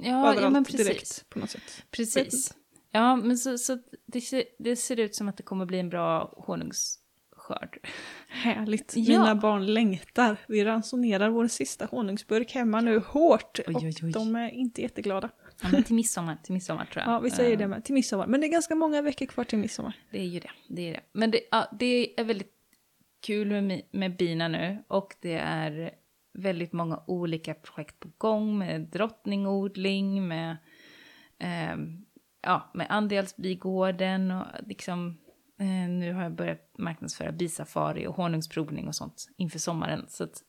[0.03, 0.87] Ja, ja, överallt men precis.
[0.87, 1.83] direkt på något sätt.
[1.91, 2.53] Precis.
[2.91, 5.89] Ja, men så, så det, ser, det ser ut som att det kommer bli en
[5.89, 7.79] bra honungsskörd.
[8.27, 8.93] Härligt.
[8.95, 9.19] Ja.
[9.19, 10.37] Mina barn längtar.
[10.47, 13.59] Vi ransonerar vår sista honungsburk hemma nu hårt.
[13.67, 14.07] Oj, oj, oj.
[14.07, 15.29] Och de är inte jätteglada.
[15.61, 17.13] Ja, men till midsommar, till midsommar tror jag.
[17.13, 17.85] Ja, vi säger Eh, det med.
[17.85, 18.27] Till midsommar.
[18.27, 19.93] Men det är ganska många veckor kvar till midsommar.
[20.11, 20.51] Det är ju det.
[20.67, 21.01] det, är det.
[21.13, 22.51] Men det, ja, det är väldigt
[23.21, 25.91] kul med, med bina nu och det är
[26.33, 30.57] väldigt många olika projekt på gång med drottningodling, med,
[31.39, 32.05] ehm,
[32.41, 35.17] ja, med andelsbigården och liksom
[35.59, 40.05] eh, nu har jag börjat marknadsföra bisafari och honungsprovning och sånt inför sommaren.
[40.07, 40.41] Så att,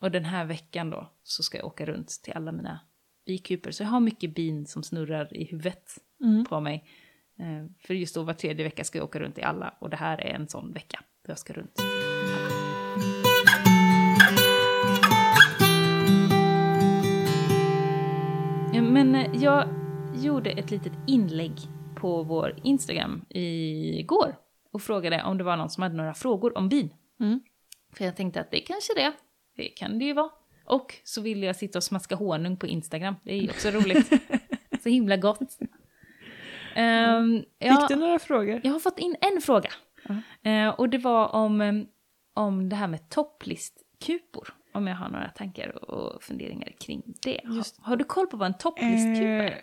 [0.00, 2.80] och den här veckan då så ska jag åka runt till alla mina
[3.26, 3.70] bikuper.
[3.70, 5.90] Så jag har mycket bin som snurrar i huvudet
[6.24, 6.44] Mm.
[6.44, 6.84] på mig.
[7.38, 9.96] Eh, För just då var tredje vecka ska jag åka runt i alla och det
[9.96, 11.80] här är en sån vecka jag ska runt.
[19.42, 19.68] Jag
[20.14, 21.52] gjorde ett litet inlägg
[21.96, 24.36] på vår Instagram igår
[24.72, 26.94] och frågade om det var någon som hade några frågor om bin.
[27.20, 27.40] Mm.
[27.96, 29.12] För jag tänkte att det kanske det,
[29.56, 30.30] det kan det ju vara.
[30.64, 34.12] Och så ville jag sitta och smaska honung på Instagram, det är ju också roligt.
[34.82, 35.58] Så himla gott.
[36.76, 38.60] Um, Fick du några frågor?
[38.64, 39.70] jag har fått in en fråga.
[40.42, 41.72] Eh, och det var om, eh,
[42.34, 44.54] om det här med topplistkupor.
[44.74, 47.40] Om jag har några tankar och funderingar kring det.
[47.44, 49.60] Just- Har, du koll på vad en topplistkupa Eh, är?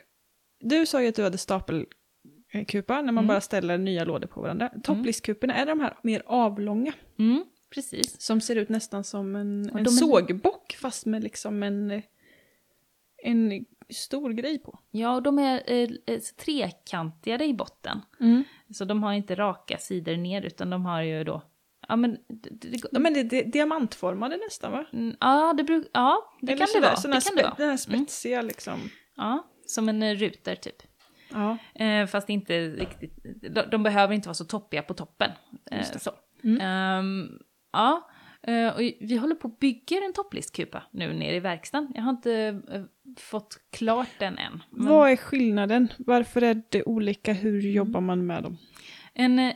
[0.60, 3.28] du sa ju att du hade stapelkupa när man Mm.
[3.28, 4.70] bara ställer nya lådor på varandra.
[4.84, 7.44] Topplistkuporna är de här mer avlånga Mm,
[7.74, 8.22] precis.
[8.22, 12.02] som ser ut nästan som en, en är- sågbock fast med liksom en,
[13.24, 14.80] en stor grej på.
[14.92, 18.02] Ja, och de är eh, eh, trekantigade i botten.
[18.74, 21.42] Så de har inte raka sidor ner utan de har ju då...
[21.90, 22.18] Ja, men...
[22.28, 24.86] Det, det, Ja, men det är di- diamantformade nästan va?
[24.94, 26.96] Mm, ja, det, bruk, ja, det Eller kan det sådär, vara.
[26.96, 27.56] såna Det kan spe- det vara.
[27.58, 28.80] Den här spetsiga liksom.
[29.16, 30.76] Ja, som en eh, ruter typ.
[31.34, 31.58] Ja.
[31.86, 33.14] Eh, fast inte riktigt,
[33.56, 35.32] de, de behöver inte vara så toppiga på toppen.
[35.72, 36.00] Eh, Just det.
[36.00, 36.12] så.
[36.44, 36.62] Mm.
[36.62, 37.30] Ehm,
[37.74, 38.10] ja,
[38.44, 41.92] eh, och vi håller på att bygga en topplistkupa nu nere i verkstaden.
[41.96, 42.82] Jag har inte eh,
[43.18, 44.64] fått klart den än.
[44.72, 45.88] Men Vad är skillnaden?
[45.98, 47.34] Varför är det olika?
[47.34, 48.58] Hur jobbar man med dem?
[49.14, 49.54] en,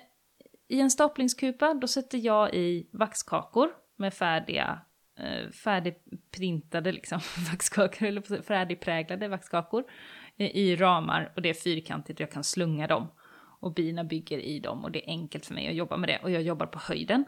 [0.73, 4.81] i en staplingskupa då sätter jag i vaxkakor med färdiga,
[5.19, 7.19] eh, färdigprintade liksom
[7.51, 9.83] vaxkakor, eller färdigpräglade vaxkakor
[10.37, 13.07] eh, i ramar och det är fyrkantigt och jag kan slunga dem.
[13.59, 16.19] Och bina bygger i dem och det är enkelt för mig att jobba med det
[16.23, 17.25] och jag jobbar på höjden.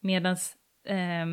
[0.00, 0.36] Medan
[0.84, 1.26] eh,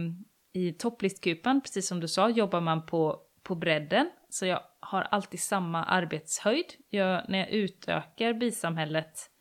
[0.54, 4.10] i topplistkupan, precis som du sa, jobbar man på, på bredden.
[4.30, 6.66] Så jag har alltid samma arbetshöjd.
[6.90, 9.35] Jag, när jag utökar bisamhället, eh,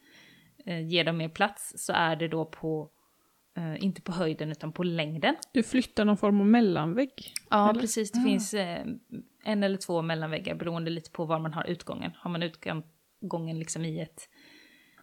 [0.65, 2.91] ger dem mer plats, så är det då på,
[3.57, 5.37] eh, inte på höjden utan på längden.
[5.53, 7.33] Du flyttar någon form av mellanvägg?
[7.51, 7.81] Ja, eller?
[7.81, 8.13] precis.
[8.13, 8.25] Det Ah.
[8.25, 8.87] finns eh,
[9.45, 12.13] en eller två mellanväggar beroende lite på var man har utgången.
[12.17, 14.29] Har man utgången liksom i, ett,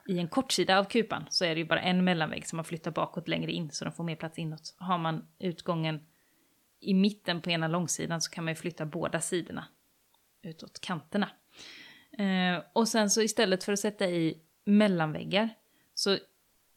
[0.08, 2.92] i en kortsida av kupan så är det ju bara en mellanvägg som man flyttar
[2.92, 4.76] bakåt längre in så de får mer plats inåt.
[4.78, 6.00] Har man utgången
[6.80, 9.66] i mitten på ena långsidan så kan man ju flytta båda sidorna
[10.44, 11.30] utåt kanterna.
[12.18, 14.38] Eh, och sen så istället för att sätta i
[14.78, 15.50] mellanväggar
[15.94, 16.18] så,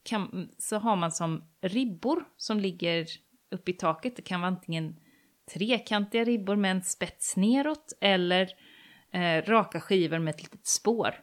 [0.03, 3.07] kan, så har man som ribbor som ligger
[3.51, 4.17] uppe i taket.
[4.17, 4.97] Det kan vara antingen
[5.55, 8.51] trekantiga ribbor med en spets neråt eller
[9.11, 11.15] eh, raka skivor med ett litet spår.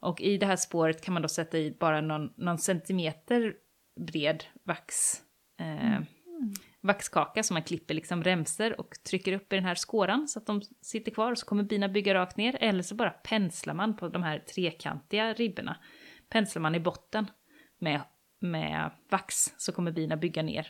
[0.00, 3.54] Och i det här spåret kan man då sätta i bara någon, någon centimeter
[4.00, 5.14] bred vax,
[5.60, 6.00] eh,
[6.80, 10.46] vaxkaka som man klipper liksom remser och trycker upp i den här skåran så att
[10.46, 12.56] de sitter kvar och så kommer bina bygga rakt ner.
[12.60, 15.76] Eller så bara penslar man på de här trekantiga ribborna.
[16.30, 17.26] Penslar man i botten
[17.78, 18.00] med,
[18.40, 20.66] med vax så kommer bina bygga ner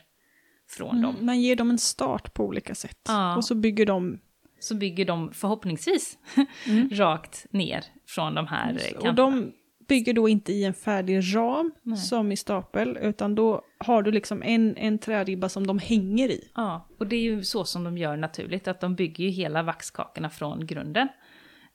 [0.69, 1.13] från dem.
[1.15, 2.99] Mm, man ger dem en start på olika sätt.
[3.07, 3.35] Ja.
[3.35, 4.19] Och så bygger de...
[4.59, 6.17] Så bygger de förhoppningsvis
[6.67, 6.89] Mm.
[6.89, 9.09] rakt ner från de här eh, kanterna.
[9.09, 9.53] Och de
[9.87, 11.97] bygger då inte i en färdig ram Nej.
[11.97, 16.51] som i stapel, utan då har du liksom en, en träribba som de hänger i.
[16.55, 19.63] Ja, och det är ju så som de gör naturligt, att de bygger ju hela
[19.63, 21.07] vaxkakorna från grunden.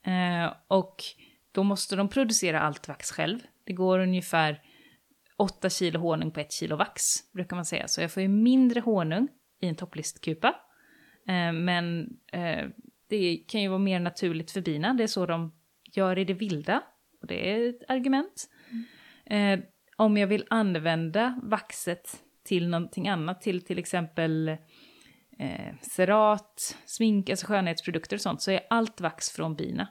[0.03, 1.05] Eh, och
[1.53, 3.39] då måste de producera allt vax själv.
[3.67, 4.63] Det går ungefär
[5.37, 7.03] 8 kilo honung på 1 kilo vax,
[7.33, 7.89] brukar man säga.
[7.89, 9.29] Så jag får ju mindre honung
[9.61, 10.49] i en topplistkupa.
[11.29, 12.69] Eh, men eh,
[13.09, 15.53] det kan ju vara mer naturligt för bina, det är så de
[15.93, 16.83] gör i det vilda.
[17.21, 18.51] Och det är ett argument.
[19.27, 19.61] Eh,
[19.97, 24.57] om jag vill använda vaxet till någonting annat, till till exempel
[25.83, 29.89] cerat, smink, alltså skönhetsprodukter och sånt, så är allt vax från bina.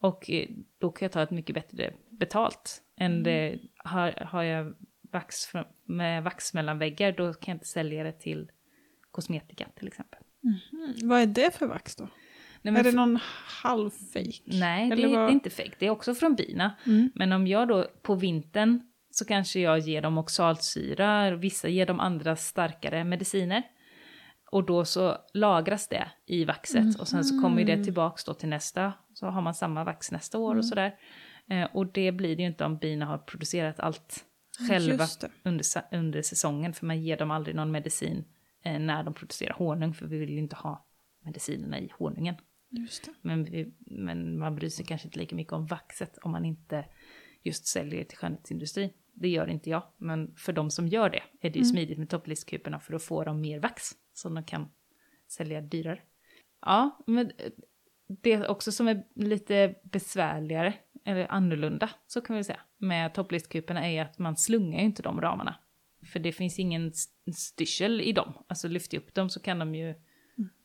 [0.00, 0.30] Och
[0.78, 2.82] då kan jag ta ett mycket bättre betalt.
[2.96, 4.74] Än det, har, har jag
[5.12, 8.50] vax från, med vax mellan väggar, då kan jag inte sälja det till
[9.10, 10.20] kosmetika till exempel.
[11.02, 12.08] Vad är det för vax då?
[12.62, 13.18] Nej, är det någon
[13.62, 14.42] halvfejk?
[14.44, 15.72] Nej, det, det är inte fake.
[15.78, 16.74] Det är också från bina.
[16.86, 17.10] Mm.
[17.14, 22.00] Men om jag då på vintern så kanske jag ger dem oxalsyra, vissa ger dem
[22.00, 23.62] andra starkare mediciner.
[24.50, 28.48] Och då så lagras det i vaxet och sen så kommer det tillbaks då till
[28.48, 30.94] nästa, så har man samma vax nästa år och sådär.
[31.50, 34.24] Eh, och det blir det ju inte om bina har producerat allt
[34.68, 35.06] själva
[35.42, 38.24] under, under säsongen, för man ger dem aldrig någon medicin
[38.64, 40.86] eh, när de producerar honung, för vi vill ju inte ha
[41.24, 42.34] medicinerna i honungen.
[43.22, 46.84] Men, vi, men man bryr sig kanske inte lika mycket om vaxet om man inte
[47.42, 48.90] just säljer det till skönhetsindustrin.
[49.12, 52.10] Det gör inte jag, men för de som gör det är det ju smidigt med
[52.10, 54.68] topplistkuporna för att få dem mer vax som de kan
[55.28, 56.00] sälja dyrare.
[56.60, 57.32] Ja, men
[58.08, 60.74] det också som är lite besvärligare,
[61.08, 65.20] eller annorlunda, så kan vi säga, med topplistkuporna är att man slungar ju inte de
[65.20, 65.54] ramarna.
[66.12, 68.32] För det finns ingen st- styrsel i dem.
[68.48, 69.88] Alltså lyfter jag upp dem så kan de ju...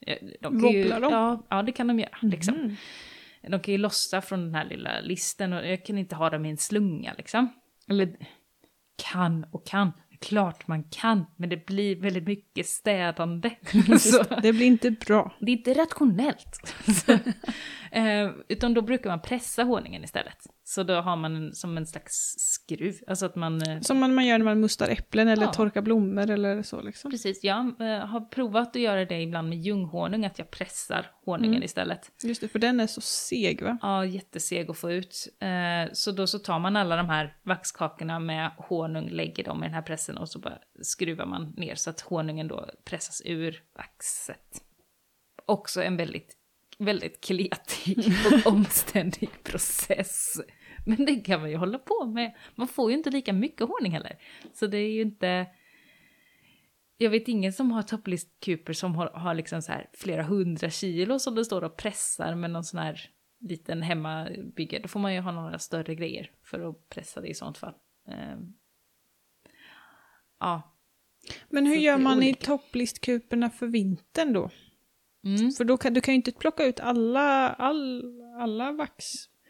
[0.06, 1.12] eh, De kan ju Wobblar de?
[1.12, 2.17] Ja, ja, det kan de göra.
[2.21, 2.56] Liksom.
[2.56, 2.75] Mm.
[3.41, 6.45] De kan ju lossa från den här lilla listen och jag kan inte ha dem
[6.45, 7.53] i en slunga liksom.
[7.89, 8.15] Eller
[9.12, 9.91] kan och kan.
[10.23, 13.49] Klart man kan, men det blir väldigt mycket städande.
[13.99, 15.33] Så, Det blir inte bra.
[15.39, 16.75] det är inte rationellt.
[17.91, 20.38] Eh, utan då brukar man pressa honungen istället.
[20.73, 22.95] Så då har man som en slags skruv.
[23.07, 23.62] Alltså att man...
[23.62, 25.53] eh, Som man man gör när man mustar äpplen eller Ja.
[25.53, 27.12] torkar blommor eller så liksom.
[27.12, 31.53] Precis, jag eh, har provat att göra det ibland med ljunghonung, att jag pressar honungen
[31.53, 31.63] Mm.
[31.63, 32.12] istället.
[32.23, 33.77] Just det, för den är så seg va?
[33.81, 35.27] Ja, jätteseg att få ut.
[35.39, 39.67] Eh, så då så tar man alla de här vaxkakorna med honung, lägger dem i
[39.67, 43.63] den här pressen och så bara skruvar man ner så att honungen då pressas ur
[43.77, 44.62] vaxet.
[45.45, 46.38] Också en väldigt,
[46.79, 48.13] väldigt kletig
[48.45, 50.33] och omständig process.
[50.98, 52.34] Men det kan man ju hålla på med.
[52.56, 54.17] Man får ju inte lika mycket honung heller.
[54.54, 55.48] Så det är ju inte...
[56.98, 61.19] Jag vet ingen som har topplistkuper som har, har liksom så här flera hundra kilo
[61.19, 64.80] som det står och pressar med någon sån här liten hemmabygge.
[64.80, 67.74] Då får man ju ha några större grejer för att pressa det i sånt fall.
[68.08, 68.54] Ehm.
[70.39, 70.76] ja.
[71.50, 72.46] Men hur Så gör man i olika.
[72.46, 74.50] topplistkuporna för vintern då?
[75.26, 75.52] Mm.
[75.52, 78.04] För då kan, du kan ju inte plocka ut alla, all,
[78.39, 79.06] alla vax.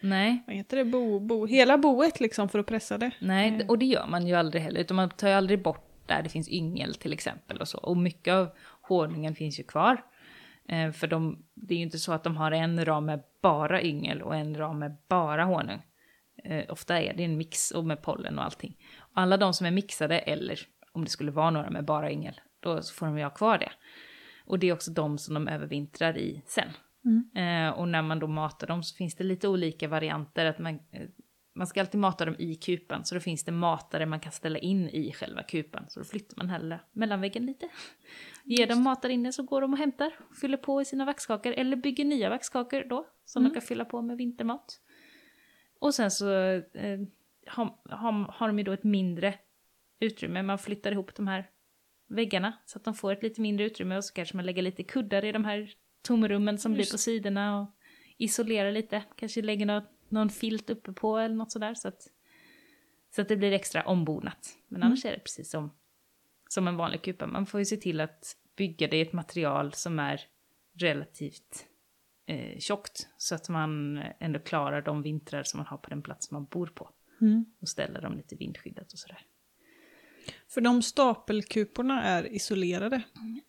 [0.06, 3.12] Nej, vad heter det, bo, bo, hela boet liksom för att pressa det.
[3.20, 3.70] nej, Mm.
[3.70, 4.80] och det gör man ju aldrig heller.
[4.82, 7.78] Utan man tar ju aldrig bort där det finns yngel till exempel och så.
[7.78, 8.50] Och mycket av
[8.82, 10.04] honungen finns ju kvar.
[10.70, 13.82] Eh, för de, det är ju inte så att de har en ram med bara
[13.82, 15.82] yngel och en ram med bara honung.
[16.44, 18.78] Eh, ofta är det en mix och med pollen och allting.
[19.00, 20.60] Och alla de som är mixade, eller
[20.92, 23.72] om det skulle vara några med bara yngel, då får de ju ha kvar det.
[24.46, 26.68] Och det är också de som de övervintrar i sen.
[27.36, 30.46] Eh, och när man då matar dem så finns det lite olika varianter.
[30.46, 31.08] Att man, eh,
[31.56, 34.60] man ska alltid mata dem i kupan, så då finns det matare man kan ställa
[34.60, 35.86] in i själva kupan.
[35.88, 37.70] Så då flyttar man hellre mellanväggen lite.
[38.44, 40.12] Ger dem matar inne så går de och hämtar,
[40.42, 44.02] fyller på i sina vaxkakor eller bygger nya vaxkakor då, som de kan fylla på
[44.02, 44.80] med vintermat.
[45.80, 47.00] Och sen så eh,
[47.48, 49.34] har, har, har de ju då ett mindre
[50.00, 51.50] utrymme, man flyttar ihop de här
[52.08, 54.84] väggarna så att de får ett lite mindre utrymme och så kanske man lägger lite
[54.84, 57.70] kuddar i de här tomrummen som blir på sidorna och
[58.18, 62.08] isolerar lite, kanske lägger något, någon filt uppe på eller något sådär så att,
[63.16, 64.58] så att det blir extra ombonat.
[64.68, 65.72] Men annars är det precis som,
[66.50, 67.28] som en vanlig kupa.
[67.28, 70.22] Man får ju se till att bygga det i ett material som är
[70.80, 71.66] relativt
[72.26, 76.32] eh, tjockt så att man ändå klarar de vintrar som man har på den plats
[76.32, 76.90] man bor på
[77.22, 77.46] Mm.
[77.62, 79.26] och ställer dem lite vindskyddat och sådär.
[80.50, 83.02] För de stapelkuporna är isolerade.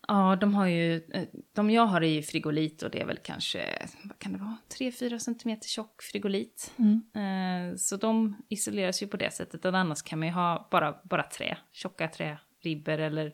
[0.07, 3.17] Ja, de har ju, eh, de jag har är ju frigolit och det är väl
[3.17, 6.73] kanske, vad kan det vara, 3-4 centimeter tjock frigolit.
[7.15, 11.23] Eh, Så de isoleras ju på det sättet, annars kan man ju ha bara, bara
[11.23, 13.33] trä, tjocka träribber eller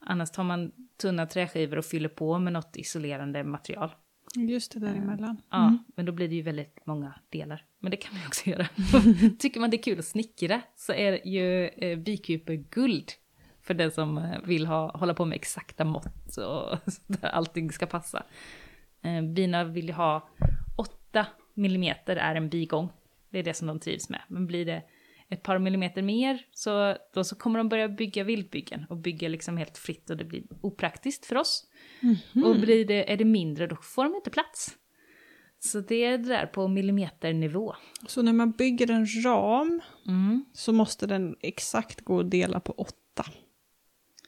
[0.00, 3.90] annars tar man tunna träskivor och fyller på med något isolerande material.
[4.34, 5.42] Just det, däremellan.
[5.50, 7.64] Ja, men då blir det ju väldigt många delar.
[7.78, 8.68] Men det kan man ju också göra.
[9.38, 13.12] Tycker man det är kul att snickra så är ju eh, bikuper guld.
[13.62, 17.86] För den som eh, vill ha, hålla på med exakta mått och där allting ska
[17.86, 18.22] passa.
[19.02, 20.28] Eh, bina vill ju ha
[20.76, 22.88] 8 millimeter är en bigång.
[23.30, 24.20] Det är det som de trivs med.
[24.28, 24.82] Men blir det
[25.32, 29.56] ett par millimeter mer så, då så kommer de börja bygga vildbyggen och bygga liksom
[29.56, 31.64] helt fritt och det blir opraktiskt för oss.
[32.44, 34.76] Och blir det, är det mindre då får de inte plats.
[35.58, 37.74] Så det är det där på millimeternivå.
[38.06, 40.44] Så när man bygger en ram Mm.
[40.52, 43.24] så måste den exakt gå att dela på åtta.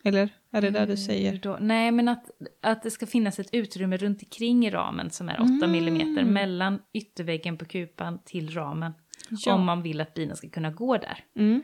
[0.04, 0.28] Eller?
[0.50, 1.38] Är det där du säger?
[1.38, 2.30] Då, nej, men att,
[2.62, 5.70] att det ska finnas ett utrymme runt omkring ramen som är 8 Mm.
[5.72, 8.92] millimeter mellan ytterväggen på kupan till ramen.
[9.30, 9.54] Ja.
[9.54, 11.24] Om man vill att bina ska kunna gå där.
[11.36, 11.62] Mm.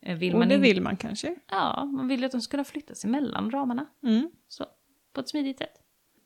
[0.00, 1.36] Eh, Vill Och det in- vill man kanske?
[1.50, 3.86] Ja, man vill ju att de ska kunna flyttas emellan ramarna.
[4.02, 4.30] Mm.
[4.48, 4.66] Så,
[5.12, 5.74] på ett smidigt sätt.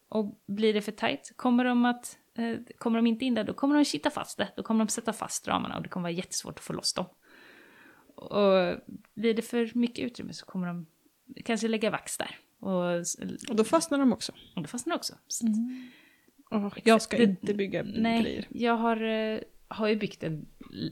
[0.09, 3.53] Och blir det för tajt, kommer de att, eh, kommer de inte in där, då
[3.55, 4.49] kommer de kitta fast det.
[4.57, 7.07] Då kommer de sätta fast ramarna och det kommer vara jättesvårt att få loss dem.
[8.15, 8.77] Och
[9.15, 10.87] blir det för mycket utrymme så kommer de
[11.45, 12.37] kanske lägga vax där.
[12.61, 12.85] Och,
[13.51, 14.33] Och då fastnar de också.
[14.57, 15.15] och det fastnar också.
[15.27, 15.47] Så,
[16.51, 18.47] Åh, jag ska Det- inte bygga nej, grejer.
[18.51, 20.47] jag har, eh, har ju byggt en,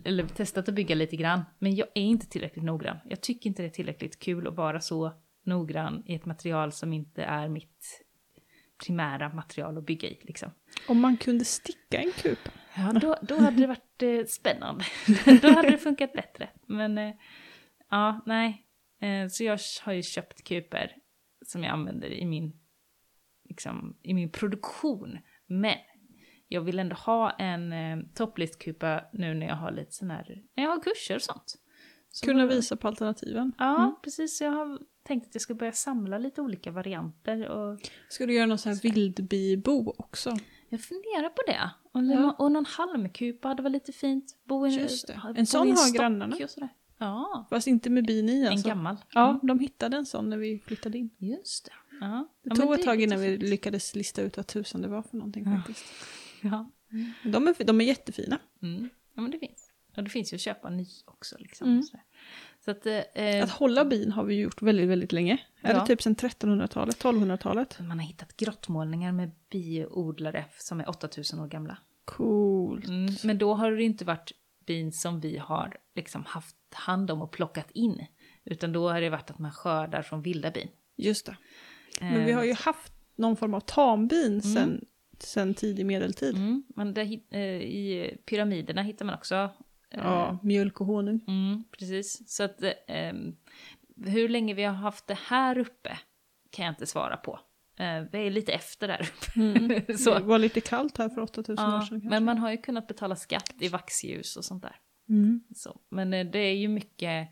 [0.05, 2.99] eller testat att bygga lite grann, men jag är inte tillräckligt noggrann.
[3.09, 5.13] Jag tycker inte det är tillräckligt kul att vara så
[5.43, 8.03] noggrann i ett material som inte är mitt
[8.85, 10.19] primära material att bygga i.
[10.23, 10.51] Liksom.
[10.89, 12.51] Om man kunde sticka en kupa.
[12.77, 14.85] Ja, då, då hade det varit eh, spännande.
[15.43, 16.49] då hade det funkat bättre.
[16.67, 17.15] Men eh,
[17.91, 18.67] ja, nej.
[19.01, 20.97] Eh, så jag har ju köpt kuper
[21.47, 22.61] som jag använder i min,
[23.49, 25.19] liksom, i min produktion.
[25.47, 25.77] Men
[26.49, 30.65] jag vill ändå ha en eh, topplistkupa nu när jag har lite sån här, när
[30.65, 31.59] jag har kurser och sånt.
[32.13, 33.53] Så Kunna visa på alternativen.
[33.59, 34.41] Ja, precis.
[34.41, 38.47] Jag har tänkt att jag ska börja samla lite olika varianter och Ska du göra
[38.47, 40.37] någon sån här vildbibo också?
[40.69, 41.71] Jag funderar på det.
[41.93, 42.37] Och, Ja.
[42.39, 44.37] och någon halmkupa hade varit lite fint.
[44.45, 45.21] Bo i, Just det.
[45.37, 46.37] En sån har grannarna.
[46.99, 48.69] Ja, Fast inte med bin i en alltså.
[48.69, 48.97] gammal.
[49.13, 51.11] Ja, de hittade en sån när vi flyttade in.
[51.19, 51.73] Just det.
[52.01, 52.29] Ja.
[52.43, 55.03] Det ja, tog men ett tag innan vi lyckades lista ut vad tusan det var
[55.03, 55.57] för någonting Ja.
[55.57, 55.85] faktiskt.
[56.51, 56.71] Ja.
[57.25, 58.39] De är, de är jättefina.
[58.63, 58.89] Mm.
[59.15, 59.71] ja, men det finns.
[59.97, 61.37] Och det finns ju att köpa ny också.
[61.39, 61.83] Liksom, Mm.
[62.65, 65.39] Så att, eh, Att hålla bin har vi gjort väldigt, väldigt länge.
[65.63, 65.81] Är Ja.
[65.81, 67.79] det typ sedan 1300-talet, 1200-talet?
[67.81, 71.79] man har hittat grottmålningar med biodlare som är 8000 år gamla.
[72.05, 72.89] Coolt.
[72.89, 73.15] Mm.
[73.25, 74.33] Men då har det inte varit
[74.67, 78.07] bin som vi har liksom haft hand om och plockat in.
[78.45, 80.69] Utan då har det varit att man skördar från vilda bin.
[80.97, 81.37] Just det.
[82.01, 84.85] Men vi har ju haft någon form av tambin sen,
[85.23, 86.37] sen tidig medeltid.
[86.37, 89.35] Mm, men hit- eh, I pyramiderna hittar man också.
[89.35, 89.51] eh,
[90.03, 91.21] Ja, mjölk och honung.
[91.29, 92.29] Mm, precis.
[92.37, 93.13] Så att eh,
[94.07, 95.99] hur länge vi har haft det här uppe
[96.51, 97.41] kan jag inte svara på.
[97.79, 99.41] Eh, vi är lite efter där uppe.
[99.93, 102.09] Det Så, var lite kallt här för 8000 år ja, sedan kanske.
[102.09, 104.77] men man har ju kunnat betala skatt i vaxljus och sånt där.
[105.09, 105.41] Mm.
[105.55, 107.29] Så, men eh, det är ju mycket,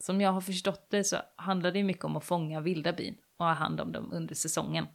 [0.00, 3.46] som jag har förstått det så handlar det mycket om att fånga vilda bin och
[3.46, 4.86] ha hand om dem under säsongen.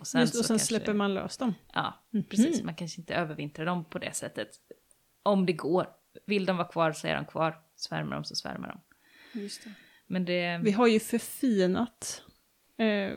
[0.00, 1.54] Och sen, Just, och sen kanske- släpper man lös dem.
[1.72, 2.22] Ja, Mhm.
[2.24, 2.62] precis.
[2.62, 4.50] Man kanske inte övervintrar dem på det sättet.
[5.22, 5.86] Om det går.
[6.26, 7.62] Vill de vara kvar så är de kvar.
[7.76, 8.68] Svärmar de så svärmar
[9.32, 9.40] de.
[9.40, 9.70] Just det.
[10.06, 10.60] Men det...
[10.64, 12.22] Vi har ju förfinat
[12.76, 13.12] eh,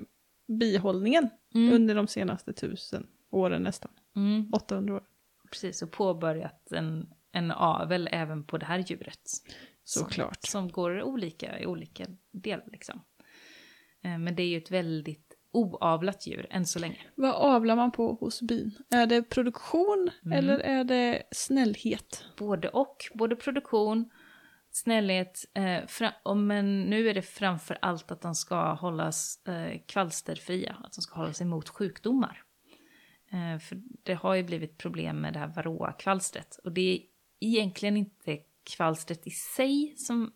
[0.48, 3.92] bihållningen Mm, under de senaste tusen åren nästan.
[4.16, 5.04] mm, 800 år.
[5.52, 9.20] precis, och påbörjat en, en avel även på det här djuret.
[9.84, 10.38] Som- Såklart.
[10.46, 13.02] Som går olika i olika delar liksom.
[14.04, 16.98] Eh, Men det är ju ett väldigt oavlat djur än så länge.
[17.16, 18.72] Vad avlar man på hos bin?
[18.90, 20.38] Är det produktion Mm.
[20.38, 22.26] eller är det snällhet?
[22.38, 24.10] Både och, både produktion,
[24.72, 30.94] snällhet, eh, men nu är det framför allt att de ska hållas eh, kvalsterfria, att
[30.94, 32.44] de ska hålla sig emot sjukdomar.
[33.32, 37.00] Eh, för det har ju blivit problem med det här varroakvalstret och det är
[37.40, 38.38] egentligen inte
[38.76, 40.34] kvalstret i sig som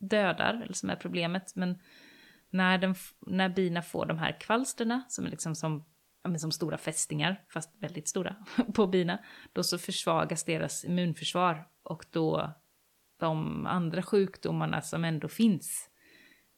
[0.00, 1.78] dödar, eller som är problemet, men
[2.50, 2.94] när, den,
[3.26, 5.84] när bina får de här kvalsterna, som är liksom som,
[6.22, 8.36] ja, som stora fästingar, fast väldigt stora,
[8.74, 9.18] på bina,
[9.52, 12.54] då så försvagas deras immunförsvar och då
[13.18, 15.90] de andra sjukdomarna som ändå finns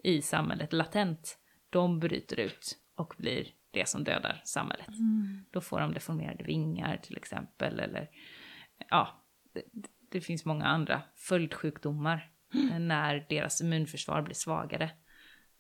[0.05, 1.39] i samhället latent,
[1.71, 4.89] de bryter ut och blir det som dödar samhället.
[5.51, 8.09] Då får de deformerade vingar till exempel, eller
[8.91, 9.25] ja,
[9.55, 9.63] det,
[10.11, 12.31] det finns många andra följdsjukdomar
[12.79, 14.91] när deras immunförsvar blir svagare.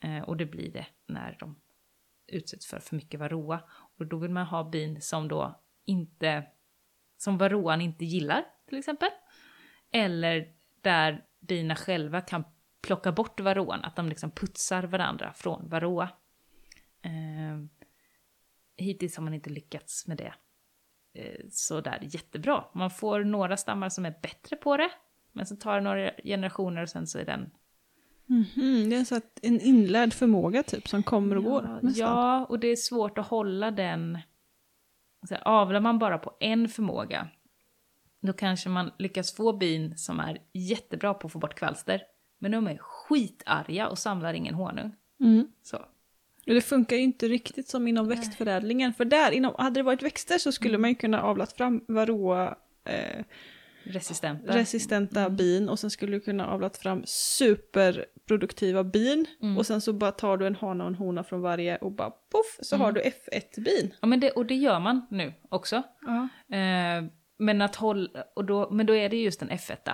[0.00, 1.60] Eh, och det blir det när de
[2.26, 3.60] utsätts för för mycket varroa.
[3.98, 6.46] Och då vill man ha bin som då inte,
[7.16, 9.10] som varroan inte gillar till exempel.
[9.90, 12.44] Eller där bina själva kan
[12.80, 16.08] plocka bort varroan, att de liksom putsar varandra från varroa.
[17.02, 17.64] Eh,
[18.76, 20.34] hittills har man inte lyckats med det
[21.12, 22.64] eh, sådär jättebra.
[22.74, 24.90] Man får några stammar som är bättre på det,
[25.32, 27.50] men så tar det några generationer och sen så är den...
[28.28, 31.62] Mhm, Det är så att en inlärd förmåga typ som kommer och går.
[31.64, 32.06] Ja, nästan.
[32.06, 34.18] ja, och det är svårt att hålla den...
[35.28, 37.28] Så här, avlar man bara på en förmåga,
[38.20, 42.02] då kanske man lyckas få bin som är jättebra på att få bort kvalster,
[42.38, 44.92] men de är skitarga och samlar ingen honung.
[45.20, 45.46] Mm.
[45.62, 45.76] Så.
[46.46, 48.94] Och det funkar ju inte riktigt som inom växtförädlingen.
[48.94, 50.80] För där, inom, hade det varit växter så skulle Mm.
[50.80, 53.24] man ju kunna avlat fram varroa eh,
[53.88, 54.56] Resistenta.
[54.56, 55.36] resistenta Mm.
[55.36, 59.26] bin och sen skulle du kunna avlat fram superproduktiva bin.
[59.42, 59.58] Mm.
[59.58, 62.10] Och sen så bara tar du en hana och en hona från varje och bara
[62.10, 62.84] poff så Mm.
[62.84, 63.94] har du F1-bin.
[64.00, 65.82] Ja, men det, och det gör man nu också.
[66.06, 66.28] Ja.
[66.56, 67.04] Eh,
[67.38, 69.90] men, att hålla, och då, men då är det just en F1.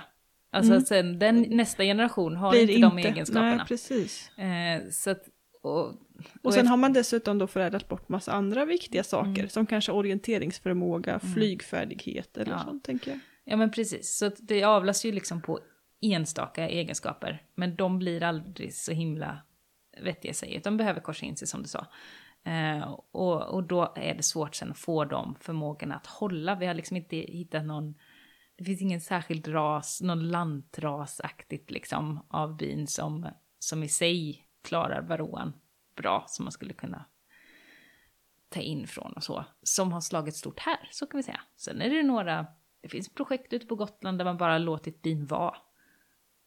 [0.51, 0.85] Alltså Mm.
[0.85, 3.55] sen den, nästa generation har Blir inte de egenskaperna.
[3.55, 4.29] Nej, precis.
[4.37, 5.23] Eh, så att,
[5.61, 5.95] och, Och
[6.43, 9.49] sen efter- har man dessutom då förädlat bort massa andra viktiga saker Mm.
[9.49, 12.59] som kanske orienteringsförmåga, flygfärdighet eller Ja.
[12.65, 13.19] sånt tänker jag.
[13.45, 15.59] Ja men precis, så det avlas ju liksom på
[16.01, 17.43] enstaka egenskaper.
[17.55, 19.41] Men de blir aldrig så himla
[20.01, 21.87] vettiga i sig, utan behöver korsa in sig som du sa.
[22.43, 26.55] Eh, och, och då är det svårt sen att få de förmågorna att hålla.
[26.55, 27.95] Vi har liksom inte hittat någon,
[28.57, 33.27] det finns ingen särskild ras, någon lantrasaktigt liksom av bin som,
[33.59, 35.53] som i sig klarar varroan
[35.95, 37.05] bra, som man skulle kunna
[38.49, 41.41] ta in från och så, som har slagit stort här, så kan vi säga.
[41.55, 42.47] Sen är det några,
[42.85, 45.55] det finns projekt ute på Gotland där man bara låtit bin vara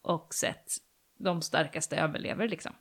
[0.01, 0.71] och sett
[1.17, 2.71] de starkaste överlever liksom.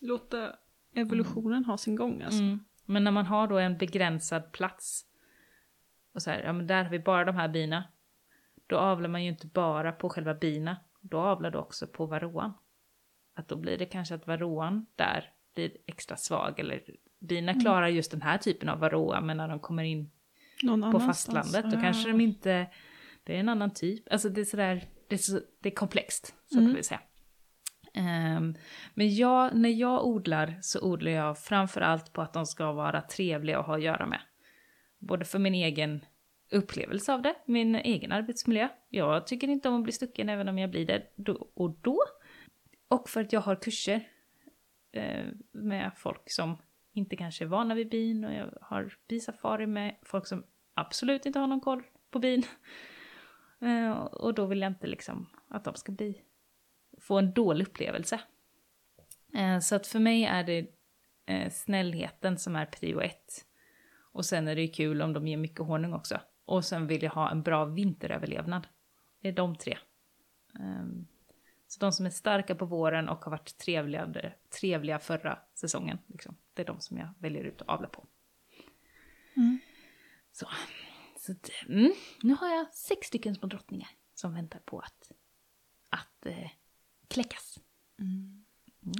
[0.00, 0.56] Låta
[0.94, 2.42] evolutionen ha sin gång alltså.
[2.42, 2.64] Mm.
[2.84, 5.06] Men när man har då en begränsad plats
[6.14, 7.84] och så här, ja men där har vi bara de här bina,
[8.66, 12.52] då avlar man ju inte bara på själva bina, då avlar du också på varroan.
[13.34, 16.82] Att då blir det kanske att varroan där blir extra svag, eller
[17.18, 20.10] bina klarar just den här typen av varroa, men när de kommer in
[20.62, 21.80] Någon på fastlandet, då Ah.
[21.80, 22.66] kanske de inte,
[23.24, 26.34] det är en annan typ, alltså det är sådär, det är, så, det är komplext,
[26.46, 26.68] så Mm.
[26.70, 27.00] kan vi säga.
[27.94, 28.54] Ehm,
[28.94, 33.02] men jag, när jag odlar så odlar jag framför allt på att de ska vara
[33.02, 34.20] trevliga att ha att göra med.
[34.98, 36.04] Både för min egen
[36.52, 38.68] upplevelse av det, min egen arbetsmiljö.
[38.88, 41.98] Jag tycker inte om att bli stucken även om jag blir det då och då.
[42.88, 44.08] Och för att jag har kurser
[44.92, 46.58] eh, med folk som
[46.92, 51.38] inte kanske är vana vid bin och jag har bisafari med folk som absolut inte
[51.38, 52.42] har någon koll på bin.
[53.62, 56.22] Eh, och då vill jag inte liksom att de ska bli,
[57.00, 58.20] få en dålig upplevelse.
[59.34, 60.66] Eh, så att för mig är det
[61.26, 63.44] eh, snällheten som är prio ett.
[64.12, 66.20] Och sen är det ju kul om de ger mycket honung också.
[66.44, 68.66] Och sen vill jag ha en bra vinteröverlevnad.
[69.22, 69.78] Det är de tre.
[70.60, 71.06] Ehm,
[71.70, 76.36] så de som är starka på våren och har varit trevliga, trevliga förra säsongen, liksom,
[76.54, 78.06] det är de som jag väljer ut att avla på.
[79.36, 79.58] Mm.
[80.32, 80.48] Så,
[81.18, 81.34] så
[81.68, 81.92] mm,
[82.22, 85.12] nu har jag sex stycken små drottningar som väntar på att,
[85.90, 86.50] att eh,
[87.08, 87.58] kläckas.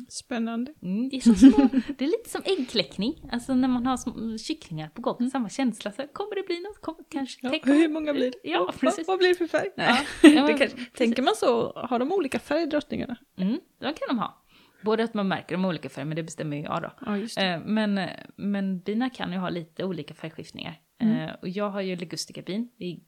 [0.09, 0.75] Spännande.
[0.83, 1.69] Mm, det, är så små,
[1.99, 5.93] det är lite som äggkläckning, alltså när man har små kycklingar på gång, samma känsla.
[5.93, 6.81] Så kommer det bli något?
[6.81, 8.39] Kommer, kanske, Ja, tänk- hur många blir det?
[8.51, 9.09] Ja, precis.
[9.09, 9.69] vad blir det för färg?
[9.77, 10.07] Ja, Nej.
[10.23, 13.17] ja, det men kanske, tänker man så, har de olika färg drottningarna?
[13.37, 14.45] Mm, det kan de ha.
[14.83, 16.91] Både att man märker de olika färgerna, men det bestämmer ju jag då.
[17.37, 17.43] Ja.
[17.45, 18.01] Eh, men,
[18.37, 20.81] men bina kan ju ha lite olika färgskiftningar.
[20.99, 21.17] Mm.
[21.17, 22.99] Eh, och jag har ju ligustica-bin, det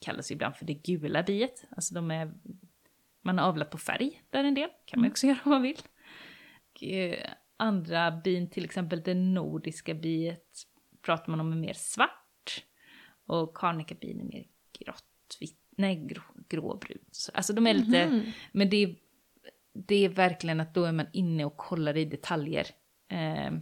[0.00, 1.64] kallas ju ibland för det gula biet.
[1.76, 2.32] Alltså de är,
[3.22, 5.10] man har avlat på färg där en del, kan man Mm.
[5.10, 5.78] också göra om man vill.
[6.82, 10.46] Eh, andra bin, till exempel det nordiska biet,
[11.02, 12.64] pratar man om är mer svart.
[13.26, 14.46] Och karnikabin är mer
[14.78, 17.08] grått, vitt, nej grå, gråbrunt.
[17.14, 18.22] Så- Alltså de är lite, Mhm.
[18.52, 18.94] men det är,
[19.72, 22.66] det är verkligen att då är man inne och kollar i detaljer
[23.08, 23.52] eh,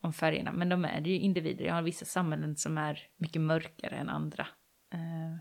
[0.00, 0.52] om färgerna.
[0.52, 1.64] Men de är ju individer.
[1.64, 4.46] Jag har vissa samhällen som är mycket mörkare än andra.
[4.92, 5.36] Eh,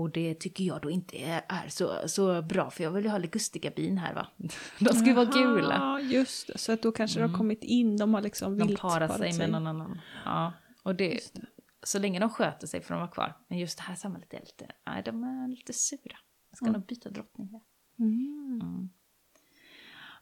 [0.00, 3.10] och det tycker jag då inte är, är så, så bra, för jag vill ju
[3.10, 4.26] ha ligustica-bin här va.
[4.78, 5.74] De ska ju vara gula.
[5.74, 6.58] Ja, just det.
[6.58, 7.30] Så att då kanske det Mm.
[7.30, 10.00] har kommit in, de har liksom De parar parat sig med någon annan.
[10.24, 11.40] Ja, och det, det.
[11.82, 13.36] så länge de sköter sig får de vara kvar.
[13.48, 16.16] Men just det här samhället är lite, nej de är lite sura.
[16.50, 16.80] Jag ska Mm.
[16.80, 17.60] nog byta drottning där.
[17.98, 18.60] Mm.
[18.62, 18.88] Mm.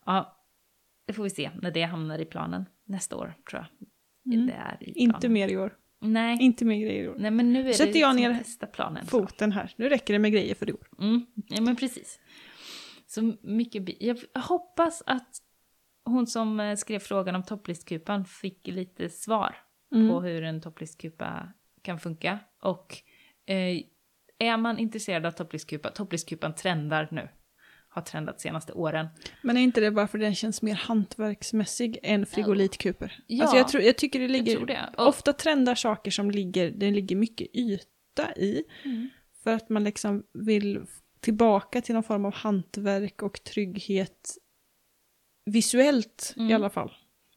[0.07, 0.45] Ja,
[1.07, 4.35] det får vi se när det hamnar i planen nästa år tror jag.
[4.35, 4.47] Mm.
[4.47, 5.77] Det är Inte mer i år.
[6.01, 6.37] Nej.
[6.43, 7.17] Inte mer grejer i år.
[7.19, 9.07] Nej, men nu är Sätter det jag liksom ner testa planen.
[9.07, 9.75] Foten här.
[9.77, 10.89] Nu räcker det med grejer för i år.
[10.99, 12.21] Mm, ja men precis.
[13.07, 15.29] Så mycket, jag hoppas att
[16.05, 19.57] hon som eh, skrev frågan om topplistkupan fick lite svar
[19.95, 20.09] Mm.
[20.09, 22.39] på hur en topplistkupa kan funka.
[22.63, 22.97] Och
[23.47, 23.83] eh,
[24.39, 27.29] är man intresserad av topplistkupa, topplistkupan trendar nu.
[27.99, 29.07] Har trendat senaste åren.
[29.43, 33.21] Men är inte det bara för den känns mer hantverksmässig än frigolitkuper?
[33.27, 34.67] Ja, alltså jag, tror, jag tycker det ligger...
[34.67, 34.91] det.
[34.97, 38.65] Och- Ofta trendar saker som ligger, det ligger mycket yta i.
[38.85, 39.09] Mm.
[39.45, 40.81] För att man liksom vill
[41.21, 44.37] tillbaka till någon form av hantverk och trygghet
[45.45, 46.55] visuellt i Mm.
[46.55, 46.93] alla fall.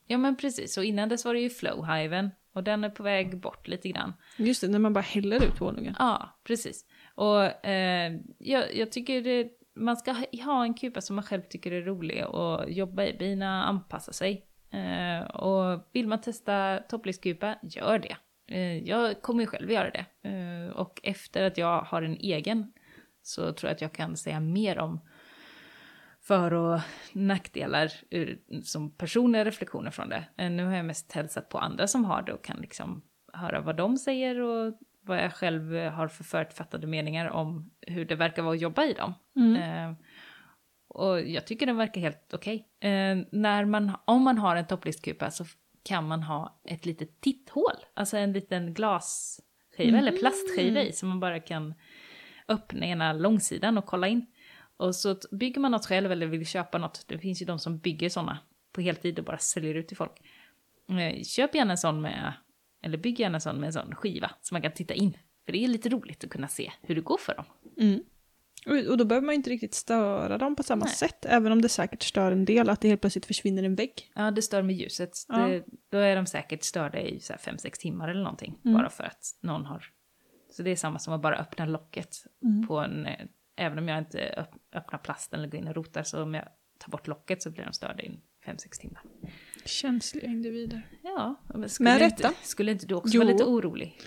[0.07, 2.29] Ja men precis, och innan dess var det ju Flowhiven.
[2.53, 4.13] Och den är på väg bort lite grann.
[4.37, 5.95] Just det, när man bara häller ut honungen.
[5.99, 6.85] Ja, precis.
[7.15, 10.11] Och eh, jag, jag tycker det, man ska
[10.43, 13.13] ha- en kupa som man själv tycker är rolig och jobba i.
[13.13, 14.45] Bina anpassa sig.
[14.71, 18.15] Eh, och vill man testa topplistkupa, gör det.
[18.55, 20.29] Eh, jag kommer ju själv göra det.
[20.29, 22.73] Eh, och efter att jag har en egen
[23.21, 24.99] så tror jag att jag kan säga mer om
[26.21, 26.79] för och
[27.13, 30.23] nackdelar ur, som personliga reflektioner från det.
[30.37, 33.01] Eh, Nu har jag mest hälsat på andra som har det och kan liksom
[33.33, 38.05] höra vad de säger och vad jag själv eh, har för förutfattade meningar om hur
[38.05, 39.13] det verkar vara att jobba i dem.
[39.35, 39.55] Mm.
[39.55, 39.95] Eh,
[40.87, 42.67] och jag tycker den verkar helt okej.
[42.79, 45.45] Eh, när man, om man har en topplistkupa så
[45.83, 51.19] kan man ha ett litet titthål, alltså en liten glasskiva eller plastskiva i som man
[51.19, 51.73] bara kan
[52.47, 54.25] öppna ena långsidan och kolla in.
[54.77, 57.79] Och så bygger man något själv eller vill köpa något, det finns ju de som
[57.79, 58.39] bygger sådana
[58.71, 60.21] på heltid och bara säljer ut till folk.
[60.89, 62.33] Eh, Köp gärna en sån med,
[62.81, 65.17] eller bygg gärna en sån med en sån skiva så man kan titta in.
[65.45, 67.45] För det är lite roligt att kunna se hur det går för dem.
[67.77, 68.03] Mm.
[68.89, 70.93] Och, då behöver man inte riktigt störa dem på samma Nej.
[70.93, 74.11] sätt, även om det säkert stör en del att det helt plötsligt försvinner en vägg.
[74.15, 75.11] Ja, det stör med ljuset.
[75.27, 75.37] Ja.
[75.47, 78.57] Det, då är de säkert störda i 5-6 timmar eller någonting.
[78.65, 78.77] Mm.
[78.77, 79.85] Bara för att någon har...
[80.51, 82.67] Så det är samma som att bara öppna locket Mm.
[82.67, 83.05] på en...
[83.05, 83.25] eh,
[83.55, 86.45] Även om jag inte öpp- öppnar plasten eller går in och rotar så om jag
[86.79, 89.01] tar bort locket så blir de störda i 5-6 timmar.
[89.65, 90.81] Känsliga individer.
[91.03, 92.33] Ja, men skulle, Med inte, rätta.
[92.41, 93.21] skulle inte du också Jo.
[93.21, 93.97] vara lite orolig?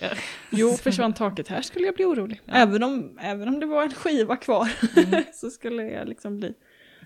[0.49, 2.41] Jo, försvann taket här skulle jag bli orolig.
[2.45, 2.53] Ja.
[2.53, 5.23] Även, om, även om det var en skiva kvar Mm.
[5.33, 6.53] så skulle jag liksom bli...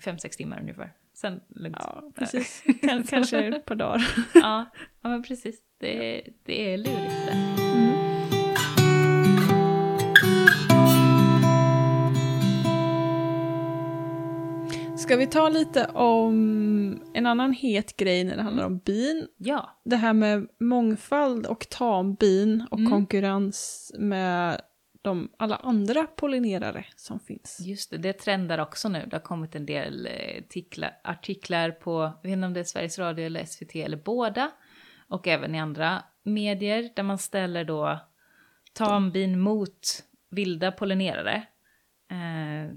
[0.04, 0.92] 5-6 timmar ungefär.
[1.14, 1.76] Sen lugnt.
[1.80, 2.62] Ja, precis.
[2.82, 4.14] Kan, kanske ett par dagar.
[4.34, 4.70] Ja,
[5.02, 5.60] ja men precis.
[5.78, 7.59] Det, det är lurigt det.
[15.10, 19.28] Ska vi ta lite om en annan het grej när det handlar om bin?
[19.36, 22.90] Ja, Det här med mångfald och tambin och Mm.
[22.90, 24.60] konkurrens med
[25.02, 27.60] de alla andra pollinerare som finns.
[27.60, 29.06] Just det, det trendar också nu.
[29.10, 32.64] Det har kommit en del eh, artiklar, artiklar på, jag vet inte om det är
[32.64, 34.50] Sveriges Radio eller SVT eller båda.
[35.08, 37.98] Och även i andra medier där man ställer då
[38.72, 41.46] tambin mot vilda pollinerare.
[42.10, 42.76] Eh,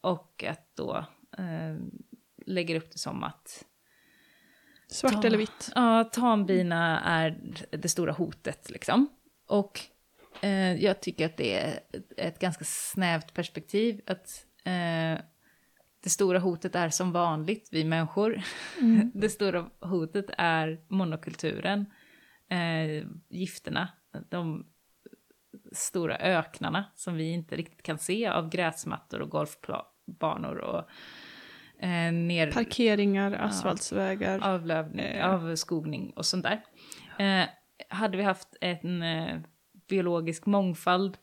[0.00, 1.06] och att då
[1.38, 1.76] eh,
[2.46, 3.64] lägger upp det som att
[4.88, 5.22] Svart Ja.
[5.24, 5.72] eller vitt.
[5.74, 7.38] Ja, tambina är
[7.70, 9.08] det stora hotet liksom.
[9.46, 9.80] Och
[10.40, 14.00] eh, jag tycker att det är ett, ett ganska snävt perspektiv.
[14.06, 15.20] Att eh,
[16.00, 18.42] det stora hotet är som vanligt vi människor.
[19.14, 21.86] det stora hotet är monokulturen,
[22.48, 23.88] eh, gifterna,
[24.28, 24.66] de
[25.72, 30.88] stora öknarna som vi inte riktigt kan se av gräsmattor och golfbanor och
[31.80, 34.40] eh, ner, Parkeringar, asfaltsvägar.
[34.54, 35.34] avlövning, Eh.
[35.34, 36.62] avskogning och sånt där.
[37.18, 37.48] Eh,
[37.88, 39.38] hade vi haft en eh,
[39.88, 41.18] biologisk mångfald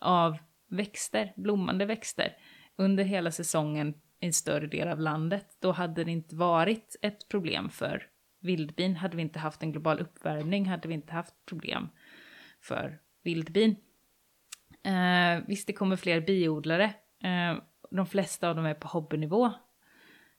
[0.00, 0.38] av
[0.70, 2.36] växter, blommande växter,
[2.76, 7.28] under hela säsongen i en större del av landet, då hade det inte varit ett
[7.28, 8.02] problem för
[8.40, 8.96] vildbin.
[8.96, 11.88] Hade vi inte haft en global uppvärmning hade vi inte haft problem
[12.60, 13.76] för vildbin.
[14.84, 16.84] Eh, visst, det kommer fler biodlare.
[17.24, 19.52] Eh, de flesta av dem är på hobbynivå.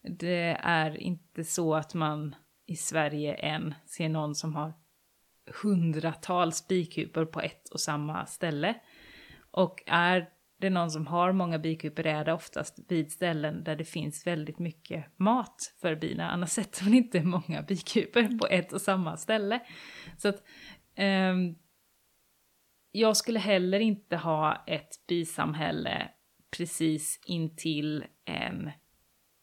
[0.01, 2.35] Det är inte så att man
[2.65, 4.73] i Sverige än ser någon som har
[5.63, 8.75] hundratals bikupor på ett och samma ställe.
[9.51, 10.29] Och är
[10.59, 14.59] det någon som har många bikupor är det oftast vid ställen där det finns väldigt
[14.59, 16.29] mycket mat för bina.
[16.29, 19.59] Annars sätter man inte många bikupor på ett och samma ställe.
[20.17, 20.43] Så att
[20.97, 21.55] um,
[22.91, 26.09] jag skulle heller inte ha ett bisamhälle
[26.57, 28.71] precis intill en,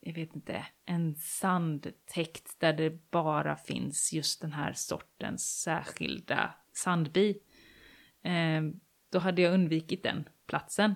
[0.07, 7.39] jag vet inte, en sandtäkt där det bara finns just den här sortens särskilda sandbi.
[8.23, 8.63] Eh,
[9.13, 10.95] då hade jag undvikit den platsen.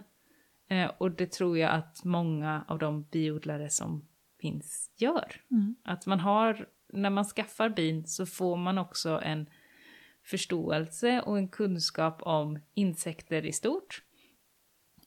[0.69, 4.09] Eh, och det tror jag att många av de biodlare som
[4.41, 5.43] finns gör.
[5.51, 5.77] Mm.
[5.85, 9.47] Att man har, när man skaffar bin så får man också en
[10.23, 14.03] förståelse och en kunskap om insekter i stort.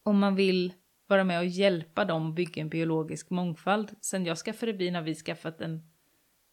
[0.04, 0.74] Om man vill
[1.08, 3.92] vara med och hjälpa dem att bygga en biologisk mångfald.
[4.02, 5.84] Sen jag skaffade bin har vi skaffat en,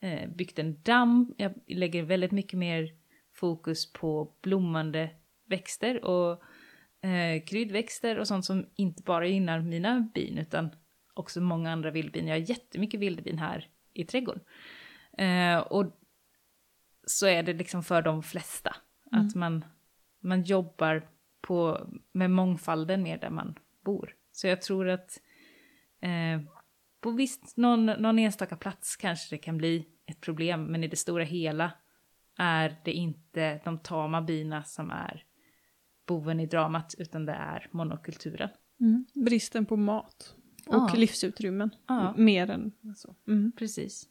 [0.01, 1.35] eh, byggt en damm.
[1.37, 2.95] Jag lägger väldigt mycket mer
[3.33, 5.11] fokus på blommande
[5.47, 6.43] växter och
[7.09, 10.71] eh, kryddväxter och sånt som inte bara gynnar mina bin utan
[11.15, 12.27] också många andra vildbin.
[12.27, 14.43] Jag har jättemycket vildbin här i trädgården.
[15.19, 16.01] Eh, och
[17.07, 18.77] så är det liksom för de flesta.
[19.13, 19.27] Mm.
[19.27, 19.65] Att man,
[20.21, 21.09] man jobbar
[21.41, 24.15] på, med mångfalden mer där man bor.
[24.41, 25.21] Så jag tror att
[26.01, 26.41] eh,
[27.01, 30.97] på visst, någon, någon enstaka plats kanske det kan bli ett problem, men i det
[30.97, 31.73] stora hela
[32.39, 35.25] är det inte de tama bina som är
[36.07, 38.49] boven i dramat, utan det är monokulturen.
[38.81, 39.07] Mm.
[39.15, 40.35] Bristen på mat
[40.67, 40.95] och Ja.
[40.97, 41.71] livsutrymmen.
[41.87, 42.15] Ja.
[42.17, 43.15] Mer än så.
[43.29, 43.53] Mm.
[43.57, 44.09] Precis.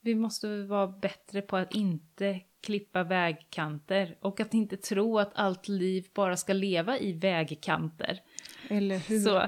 [0.00, 5.68] Vi måste vara bättre på att inte klippa vägkanter och att inte tro att allt
[5.68, 8.20] liv bara ska leva i vägkanter.
[8.68, 9.20] Eller hur?
[9.20, 9.38] Så,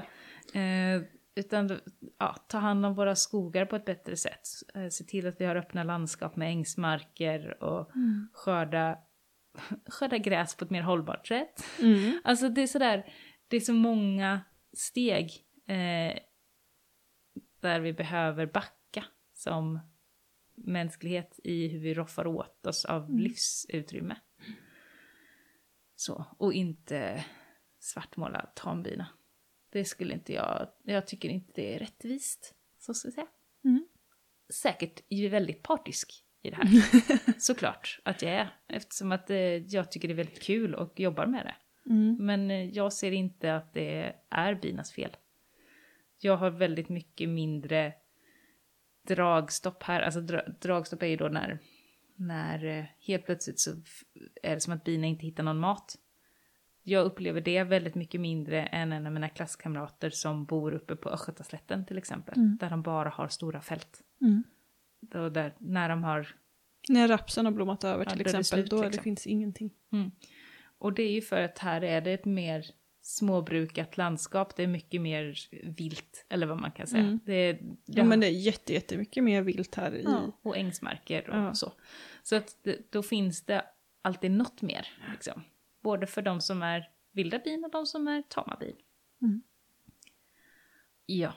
[0.59, 1.01] eh,
[1.35, 1.79] utan
[2.19, 4.47] ja, ta hand om våra skogar på ett bättre sätt.
[4.75, 8.29] Eh, se till att vi har öppna landskap med ängsmarker och Mm.
[8.33, 8.97] skörda,
[9.89, 11.63] skörda gräs på ett mer hållbart sätt.
[11.81, 12.21] Mm.
[12.23, 13.13] Alltså det är sådär,
[13.47, 14.41] det är så många
[14.73, 15.31] steg
[15.67, 16.19] eh,
[17.59, 19.03] där vi behöver backa
[19.33, 19.79] som
[20.55, 23.17] mänsklighet i hur vi roffar åt oss av Mm.
[23.19, 24.15] livsutrymme.
[25.95, 27.25] Så, och inte
[27.81, 29.07] svartmåla tambina.
[29.69, 33.27] Det skulle inte jag, jag tycker inte det är rättvist, så ska jag säga.
[33.63, 33.87] Mm.
[34.53, 37.39] Säkert är väldigt partisk i det här.
[37.39, 41.25] Såklart att jag är, eftersom att eh, jag tycker det är väldigt kul och jobbar
[41.25, 41.55] med det.
[41.89, 42.17] Mm.
[42.19, 45.17] Men eh, jag ser inte att det är binas fel.
[46.19, 47.93] Jag har väldigt mycket mindre
[49.07, 50.01] dragstopp här.
[50.01, 51.59] Alltså dra, dragstopp är ju då när,
[52.15, 53.71] när eh, helt plötsligt så
[54.43, 55.95] är det som att bina inte hittar någon mat.
[56.83, 61.09] Jag upplever det väldigt mycket mindre än en av mina klasskamrater som bor uppe på
[61.09, 62.37] Östgötaslätten till exempel.
[62.37, 62.57] Mm.
[62.59, 64.01] Där de bara har stora fält.
[64.21, 64.43] Mm.
[65.01, 66.27] Då där, när de har
[66.89, 69.03] När rapsen har blommat över Ja, till det exempel, slut, då är det liksom.
[69.03, 69.71] finns ingenting.
[69.91, 70.11] Mm.
[70.77, 72.65] Och det är ju för att här är det ett mer
[73.01, 74.55] småbrukat landskap.
[74.55, 75.35] Det är mycket mer
[75.77, 77.03] vilt, eller vad man kan säga.
[77.03, 77.19] Mm.
[77.25, 80.03] Det, är- Ja, men det är jätte, jättemycket mer vilt här i.
[80.03, 81.53] ja, och ängsmarker och Ja.
[81.53, 81.73] så.
[82.23, 83.65] Så att det, då finns det
[84.01, 84.87] alltid något mer.
[85.11, 85.41] Liksom.
[85.81, 88.75] Både för de som är vilda bin och de som är tama bin.
[89.21, 89.41] Mm.
[91.05, 91.33] Ja.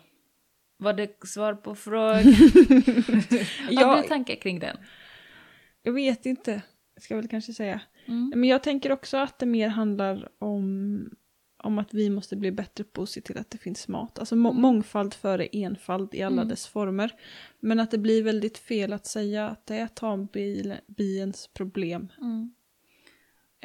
[0.77, 2.23] Var det svar på frågan?
[2.25, 4.01] Har Ja.
[4.03, 4.77] du tankar kring den?
[5.83, 6.63] Jag vet inte,
[6.97, 7.81] ska jag väl kanske säga.
[8.07, 8.33] Mm.
[8.37, 11.11] Men jag tänker också att det mer handlar om,
[11.57, 14.19] om att vi måste bli bättre på att se till att det finns mat.
[14.19, 14.63] Alltså må- Mm.
[14.63, 16.49] mångfald före enfald i alla Mm.
[16.49, 17.11] dess former.
[17.61, 22.13] Men att det blir väldigt fel att säga att det är tambiens problem.
[22.21, 22.55] Mm.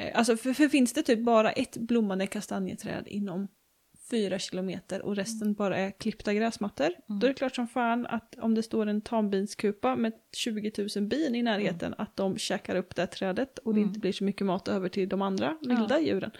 [0.00, 3.48] Eh, Alltså för, för finns det typ bara ett blommande kastanjeträd inom
[4.10, 6.86] fyra kilometer och resten bara är klippta gräsmattor.
[7.08, 7.20] Mm.
[7.20, 11.06] Då är det klart som fan att om det står en tambinskupa med 20 000
[11.08, 13.88] bin i närheten att de käkar upp det här trädet och det Mm.
[13.88, 16.30] inte blir så mycket mat över till de andra vilda djuren.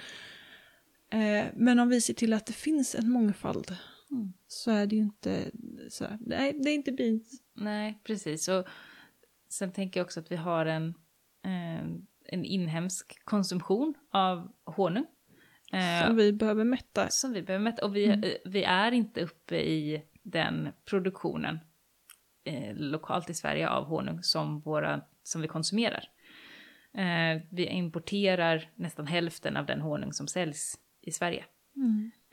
[1.12, 3.76] Eh, men om vi ser till att det finns en mångfald
[4.10, 4.32] Mm.
[4.46, 5.50] så är det ju inte
[5.88, 7.42] så här, nej det är inte bins.
[7.54, 8.48] Nej, precis.
[8.48, 8.64] Och
[9.48, 10.88] sen tänker jag också att vi har en,
[11.44, 11.86] eh,
[12.32, 15.06] en inhemsk konsumtion av honung.
[15.72, 17.08] Eh, Som vi behöver mätta.
[17.08, 17.84] som vi behöver mäta.
[17.84, 18.22] Och vi, Mm.
[18.24, 21.58] eh, vi är inte uppe i den produktionen
[22.44, 26.04] eh, lokalt i Sverige av honung som, våra, som vi konsumerar.
[26.94, 31.44] Eh, vi importerar nästan hälften av den honung som säljs i Sverige.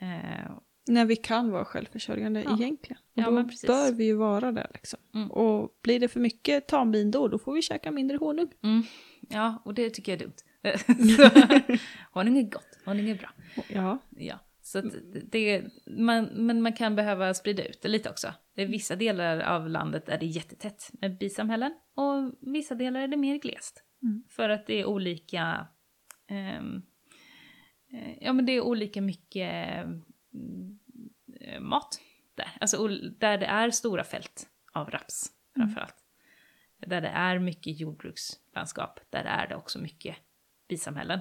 [0.00, 0.50] Eh,
[0.90, 2.54] När vi kan vara självförsörjande Ja.
[2.60, 2.98] egentligen.
[3.02, 5.00] Och Ja, då bör vi ju vara det liksom.
[5.14, 5.30] Mm.
[5.30, 8.52] Och blir det för mycket tambin då, då får vi käka mindre honung.
[9.30, 10.36] Mm, ja, och det tycker jag är dumt.
[12.12, 13.30] Honung är gott, honung är bra.
[13.68, 13.98] Ja.
[14.10, 14.82] Ja, så
[15.24, 18.34] det, man, men man kan behöva sprida ut det lite också.
[18.54, 23.08] Är vissa delar av landet där det är jättetätt med bisamhällen och vissa delar är
[23.08, 23.84] det mer glest.
[24.02, 24.24] Mm.
[24.28, 25.66] För att det är olika,
[26.30, 26.62] eh,
[28.20, 30.78] ja men det är olika mycket mm,
[31.40, 32.00] eh, mat
[32.34, 32.50] där.
[32.60, 36.07] Alltså där det är stora fält av raps framförallt.
[36.86, 40.16] Där det är mycket jordbrukslandskap, där är det också mycket
[40.68, 41.20] bisamhällen.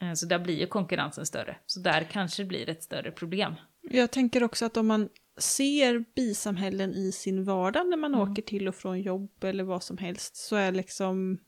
[0.00, 1.56] Eh, Så där blir ju konkurrensen större.
[1.66, 3.54] Så där kanske det blir ett större problem.
[3.90, 8.30] Jag tänker också att om man ser bisamhällen i sin vardag när man Mm.
[8.32, 11.38] åker till och från jobb eller vad som helst så är liksom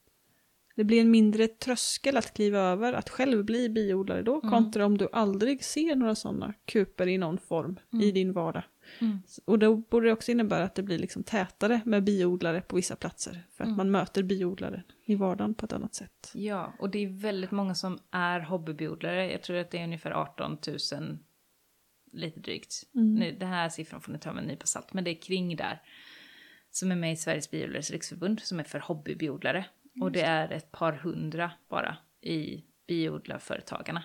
[0.76, 4.50] det blir en mindre tröskel att kliva över, att själv bli biodlare då, Mm.
[4.50, 8.14] kontra om du aldrig ser några sådana kuper i någon form i Mm.
[8.14, 8.62] din vardag.
[8.98, 9.18] Mm.
[9.44, 12.96] Och då borde det också innebära att det blir liksom tätare med biodlare på vissa
[12.96, 13.76] platser, för att Mm.
[13.76, 16.30] man möter biodlare i vardagen på ett annat sätt.
[16.34, 19.32] Ja, och det är väldigt många som är hobbybiodlare.
[19.32, 20.58] Jag tror att det är ungefär 18
[20.92, 21.18] 000,
[22.12, 22.82] lite drygt.
[22.94, 23.14] Mm.
[23.14, 25.56] Nu, det här siffran får ni ta med en nypa salt, men det är kring
[25.56, 25.82] där.
[26.70, 29.64] Som är med i Sveriges biodlares riksförbund, som är för hobbybiodlare.
[30.00, 34.02] Och det är ett par hundra bara i biodlarföretagarna.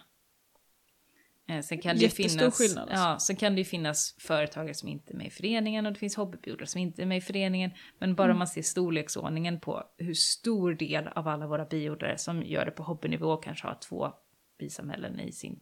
[1.48, 2.96] Eh, Sen kan det Jättestor finnas, skillnad, alltså.
[3.06, 6.00] ja, sen kan det ju finnas företagare som inte är med i föreningen och det
[6.00, 7.72] finns hobbybiodlare som inte är med i föreningen.
[8.00, 8.38] Men bara Mm.
[8.38, 12.84] man ser storleksordningen på hur stor del av alla våra biodlare som gör det på
[12.84, 14.14] hobbynivå kanske har två
[14.60, 15.60] bisamhällen i sin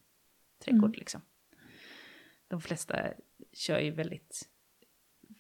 [0.66, 1.00] trädgård Mm.
[1.00, 1.22] liksom.
[2.48, 3.00] De flesta
[3.54, 4.50] kör ju väldigt,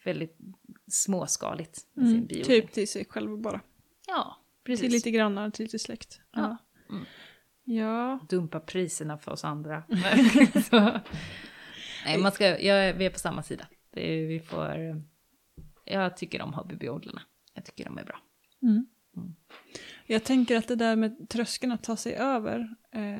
[0.05, 0.37] väldigt
[0.91, 2.27] småskaligt med sin Mm.
[2.27, 2.61] biodling.
[2.61, 3.61] Typ till sig själv bara.
[4.07, 4.81] Ja, precis.
[4.81, 6.21] Till lite grannar, till lite släkt.
[6.31, 6.57] Ja.
[6.89, 6.95] Ja.
[7.63, 8.19] Ja.
[8.29, 9.83] dumpa priserna för oss andra.
[12.05, 13.67] Nej, man ska, jag, vi är på samma sida.
[13.91, 15.01] Det vi får,
[15.85, 17.21] jag tycker om hobbybiodlarna.
[17.53, 18.19] Jag tycker de är bra.
[18.61, 18.85] Mm.
[19.17, 19.35] Mm.
[20.05, 23.19] Jag tänker att det där med tröskeln att ta sig över eh,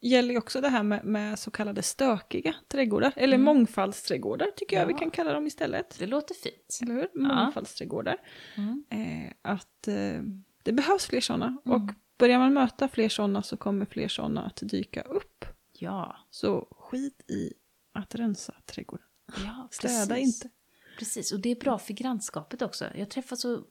[0.00, 3.44] gäller ju också det här med, med så kallade stökiga trädgårdar, eller Mm.
[3.44, 4.98] mångfaldsträdgårdar tycker jag vi Ja.
[4.98, 5.96] kan kalla dem istället.
[5.98, 6.78] Det låter fint.
[6.82, 7.08] Eller hur?
[7.22, 8.16] Mångfaldsträdgårdar.
[8.56, 8.84] Mm.
[8.90, 10.22] Eh, att eh,
[10.62, 11.46] det behövs fler sådana.
[11.46, 11.82] Mm.
[11.82, 15.44] Och börjar man möta fler sådana så kommer fler sådana att dyka upp.
[15.72, 17.52] Ja, Så skit i
[17.94, 19.06] att rensa trädgården.
[19.44, 20.50] ja Städa inte.
[20.98, 22.84] Precis, och det är bra för grannskapet också.
[22.94, 23.64] Jag träffar så,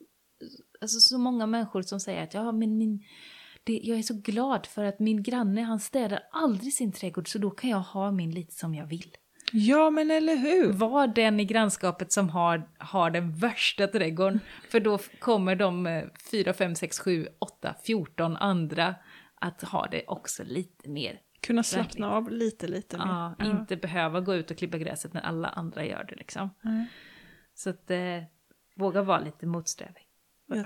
[0.81, 3.03] alltså, så många människor som säger att ja, men min,
[3.63, 7.37] det, jag är så glad för att min granne han städar aldrig sin trädgård så
[7.37, 9.17] då kan jag ha min lite som jag vill.
[9.53, 10.71] Ja, men eller hur?
[10.71, 14.39] Var den i grannskapet som har, har den värsta trädgården.
[14.69, 18.95] För då kommer de eh, 4, 5, 6, 7, 8, 14 andra
[19.35, 21.19] att ha det också lite mer.
[21.41, 22.09] Kunna slappna Verkligen.
[22.11, 23.05] av lite, lite mer.
[23.05, 26.49] Ja, inte behöva gå ut och klippa gräset när alla andra gör det liksom.
[26.61, 26.85] Nej.
[27.55, 28.23] Så att eh,
[28.75, 30.07] våga vara lite motsträvig.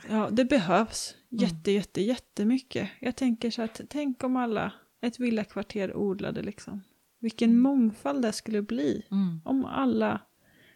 [0.09, 1.43] Ja, det behövs Mm.
[1.43, 2.89] jätte, jätte, jättemycket.
[2.99, 4.71] Jag tänker så att tänk om alla,
[5.01, 6.83] ett villakvarter odlade liksom.
[7.19, 9.41] Vilken mångfald det skulle bli Mm.
[9.45, 10.21] om alla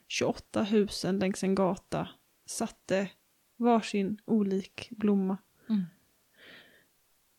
[0.07, 2.07] 28 husen längs en gata
[2.45, 3.09] satte
[3.57, 5.37] varsin olik blomma.
[5.69, 5.83] Mm.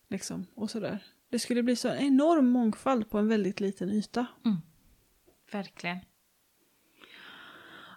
[0.09, 1.03] Liksom, och sådär.
[1.29, 4.25] Det skulle bli så en enorm mångfald på en väldigt liten yta.
[4.45, 4.57] Mm.
[5.51, 5.97] Verkligen.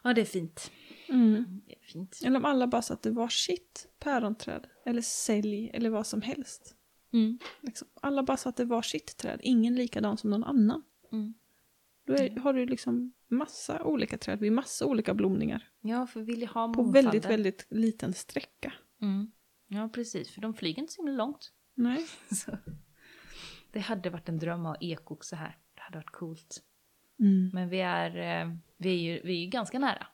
[0.05, 0.71] Ja, det är fint.
[1.09, 1.61] Mm.
[1.67, 2.21] Det är fint.
[2.25, 6.77] Eller om alla bara satte varsitt päronträd, eller sälj, eller vad som helst.
[7.13, 7.39] Mm.
[7.61, 7.89] Liksom.
[8.01, 10.83] Alla bara satte varsitt träd, ingen likadan som någon annan.
[11.13, 11.35] Mm.
[12.07, 15.71] Då är, har du liksom massa olika träd vid massa olika blomningar.
[15.81, 16.93] Ja, för vi vill ha På mångfalden.
[16.93, 18.73] väldigt, väldigt liten sträcka.
[19.03, 19.33] Mm.
[19.67, 20.31] Ja, precis.
[20.31, 21.53] För de flyger inte så himla långt.
[21.75, 22.07] Nej.
[22.31, 22.59] Så.
[23.73, 25.59] Det hade varit en dröm att ha ekoxe här.
[25.75, 26.63] Det hade varit coolt.
[27.21, 27.51] Mm.
[27.53, 30.07] Men vi är, eh, vi är, ju, vi är ju ganska nära.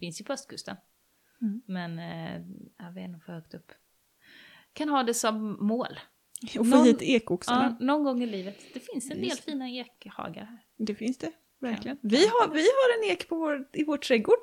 [0.00, 0.76] Finns ju på östkusten.
[1.40, 1.62] Mm.
[1.66, 2.46] Men eh,
[2.78, 3.72] ja, vi är nog för högt upp.
[4.72, 5.98] Kan ha det som mål.
[6.44, 7.76] Och få Någon- hit ekoxarna.
[7.80, 8.58] Ja, någon gång i livet.
[8.74, 10.58] Det finns en del Just fina ekhagar här.
[10.78, 11.98] Det finns det, verkligen.
[12.02, 12.08] Ja.
[12.10, 14.38] Vi, har, vi har en ek på vår, i vår trädgård.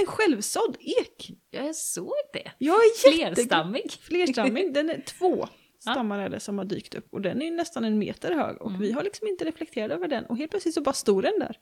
[0.00, 1.30] En självsådd ek.
[1.50, 2.50] Jag såg det.
[2.58, 3.10] Jag är.
[3.34, 3.90] Flerstammig.
[3.92, 4.74] Flerstammig.
[4.74, 5.48] Den är två
[5.78, 7.08] stammar är det som har dykt upp.
[7.14, 8.62] Och den är ju nästan en meter hög.
[8.62, 8.80] Och Mm.
[8.80, 10.24] vi har liksom inte reflekterat över den.
[10.26, 11.58] Och helt plötsligt så bara stod den där.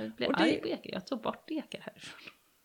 [0.00, 0.90] Jag blev Och det- arg på ekar.
[0.92, 2.20] Jag tog bort ekar härifrån.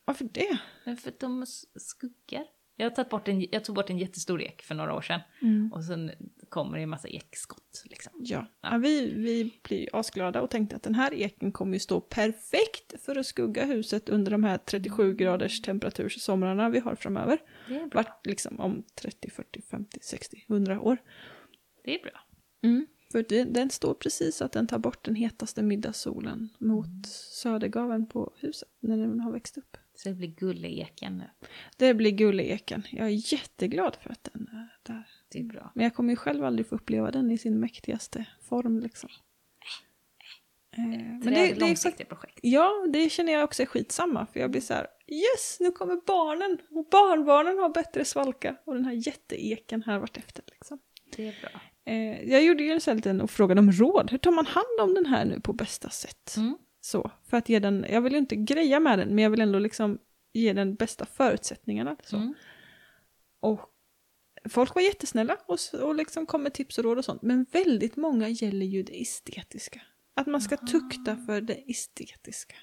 [0.06, 0.58] Varför det?
[0.84, 1.46] För att de
[1.80, 2.46] skuggar.
[2.80, 5.22] Jag, tagit bort en, jag tog bort en jättestor ek för några år sedan.
[5.42, 5.74] Mm.
[5.74, 6.12] Och sen
[6.50, 7.84] kommer det en massa ekskott.
[7.86, 8.14] Liksom.
[8.20, 12.02] Ja, ja vi, vi blir asglada och tänkte att den här eken kommer ju stå
[12.02, 17.38] perfekt för att skugga huset under de här 37 graders temperatursomrarna vi har framöver.
[17.68, 18.02] Det är bra.
[18.02, 20.98] Vart liksom om 30, 40, 50, 60, 100 år.
[21.84, 22.22] Det är bra.
[23.12, 28.08] För det, den står precis så att den tar bort den hetaste middagssolen mot södergaveln
[28.08, 29.78] på huset när den har växt upp.
[29.98, 31.48] Så det blir gulleken nu.
[31.78, 32.84] Det blir gulleeken.
[32.92, 35.08] Jag är jätteglad för att den är där.
[35.30, 35.72] Det är bra.
[35.76, 39.10] Men jag kommer ju själv aldrig få uppleva den i sin mäktigaste form liksom.
[40.72, 42.40] Eh, Men men det, är det, ett det långsiktigt projekt.
[42.42, 44.28] Ja, det känner jag också är skitsamma.
[44.34, 46.58] För jag blir så här, yes, nu kommer barnen.
[46.70, 48.56] Och barnbarnen har bättre svalka.
[48.66, 50.80] Och den här jätteeken här vart efter liksom.
[51.16, 51.62] Det är bra.
[51.86, 54.12] Eh, jag gjorde ju en sån här liten och frågade om råd.
[54.12, 56.34] Hur tar man hand om den här nu på bästa sätt?
[56.38, 56.58] Mm.
[56.88, 59.42] Så, för att ge den, jag vill ju inte greja med den, men jag vill
[59.42, 60.00] ändå liksom
[60.34, 61.96] ge den bästa förutsättningarna.
[62.04, 62.18] Så.
[62.18, 62.34] Mm.
[63.40, 63.62] Och
[64.50, 67.22] folk var jättesnälla och, och liksom kom med tips och råd och sånt.
[67.22, 69.82] Men väldigt många gäller ju det estetiska.
[70.14, 72.56] Att man ska tukta för det estetiska.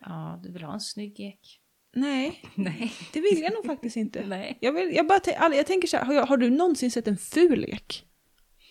[0.00, 1.60] Ja, du vill ha en snygg ek.
[1.92, 2.92] Nej, Nej.
[3.12, 4.24] det vill jag nog faktiskt inte.
[4.26, 4.58] Nej.
[4.60, 7.18] Jag, vill, jag, bara jag tänker så här, har, jag, har du någonsin sett en
[7.18, 8.06] ful ek?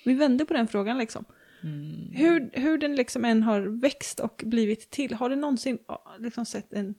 [0.05, 1.25] Vi vänder på den frågan liksom.
[1.63, 2.11] Mm.
[2.15, 5.79] Hur, hur den liksom än har växt och blivit till, har du någonsin
[6.19, 6.95] liksom sett en,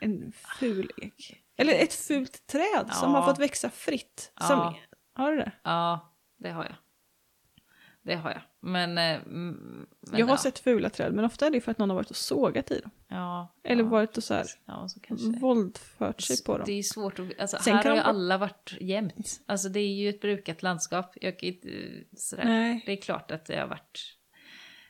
[0.00, 1.42] en ful ek?
[1.56, 3.18] Eller ett fult träd som Ja.
[3.20, 4.32] har fått växa fritt?
[4.40, 4.76] Som, Ja.
[5.14, 5.52] Har du det?
[5.62, 6.74] Ja, det har jag.
[8.02, 8.42] Det har jag.
[8.64, 8.98] Men...
[8.98, 10.38] eh, men jag har ja.
[10.38, 12.80] sett fula träd, men ofta är det för att någon har varit och sågat i
[12.80, 12.90] dem.
[13.08, 13.54] Ja.
[13.64, 13.88] Eller ja.
[13.88, 16.64] varit och så här Ja, så våldfört sig på dem.
[16.66, 17.40] Det är svårt att...
[17.40, 19.40] Alltså, Sen här har ju de- alla varit jämt.
[19.46, 21.16] Alltså det är ju ett brukat landskap.
[21.20, 21.52] Jag eh,
[22.16, 22.44] Sådär.
[22.44, 22.82] Nej.
[22.86, 24.16] Det är klart att det har varit...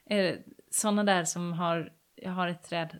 [0.07, 0.35] Eh,
[0.71, 1.93] sådana där som har...
[2.15, 2.99] Jag har ett träd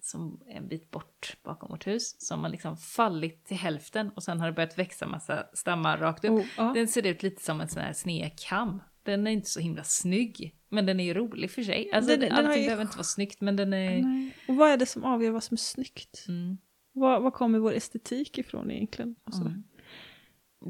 [0.00, 2.16] som är en bit bort bakom vårt hus.
[2.18, 6.24] Som har liksom fallit till hälften och sen har det börjat växa massa stammar rakt
[6.24, 6.44] upp.
[6.58, 6.72] Oh.
[6.74, 8.80] Den ser ut lite som en sån här snedkam.
[9.02, 10.56] Den är inte så himla snygg.
[10.68, 11.90] Men den är ju rolig för sig.
[11.92, 14.02] Alltså, Den- den allting ju- behöver inte vara snyggt men den är...
[14.02, 14.36] Nej.
[14.48, 16.24] Och vad är det som avgör vad som är snyggt?
[16.28, 16.58] Mm.
[16.92, 19.14] Var, var kommer vår estetik ifrån egentligen?
[19.40, 19.62] Mm.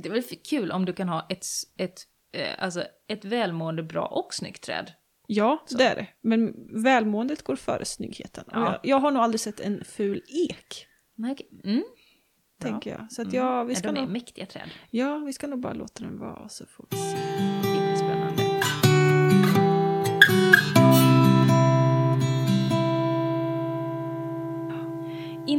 [0.03, 2.01] Det är väl kul om du kan ha ett, ett,
[2.33, 4.93] eh, alltså ett välmående, bra och snyggt träd.
[5.26, 6.07] Ja, det är det.
[6.20, 8.45] Men välmåendet går före snyggheten.
[8.53, 8.61] Ja.
[8.72, 11.37] Jag, jag har nog aldrig sett en ful ek, Nej.
[11.64, 11.83] Mm.
[12.61, 13.12] Tänker jag.
[13.12, 13.37] Så att Mm.
[13.47, 14.70] ja, vi Ja, ska de är nog, mäktiga träd.
[14.91, 17.32] ja, vi ska nog bara låta den vara så får vi se.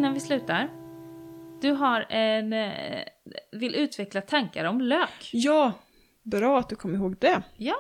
[0.04, 0.70] Innan vi slutar.
[1.62, 2.54] Du har en...
[2.54, 3.04] eh,
[3.52, 5.30] Vill utveckla tankar om lök.
[5.34, 5.72] Ja,
[6.24, 7.42] bra att du kom ihåg det.
[7.58, 7.76] Ja,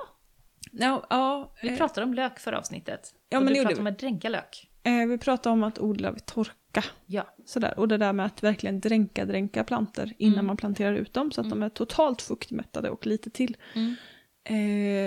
[0.71, 3.13] Ja, ja, vi eh, pratade om lök förra avsnittet.
[3.29, 4.71] Ja, men du pratade om att dränka lök.
[4.83, 6.83] eh, vi pratade om att odla vid torka.
[7.05, 7.35] Ja.
[7.45, 7.79] Sådär.
[7.79, 10.45] Och det där med att verkligen dränka, dränka plantor innan Mm.
[10.45, 13.57] man planterar ut dem så att de är totalt fuktmättade och lite till.
[13.75, 13.95] Mm.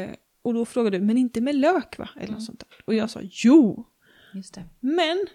[0.09, 2.09] Eh, och då frågade du, men inte med lök va?
[2.17, 2.35] Eller Mm.
[2.35, 2.69] något sånt där.
[2.85, 3.87] Och jag sa, jo,
[4.35, 4.65] Just det.
[4.81, 5.27] men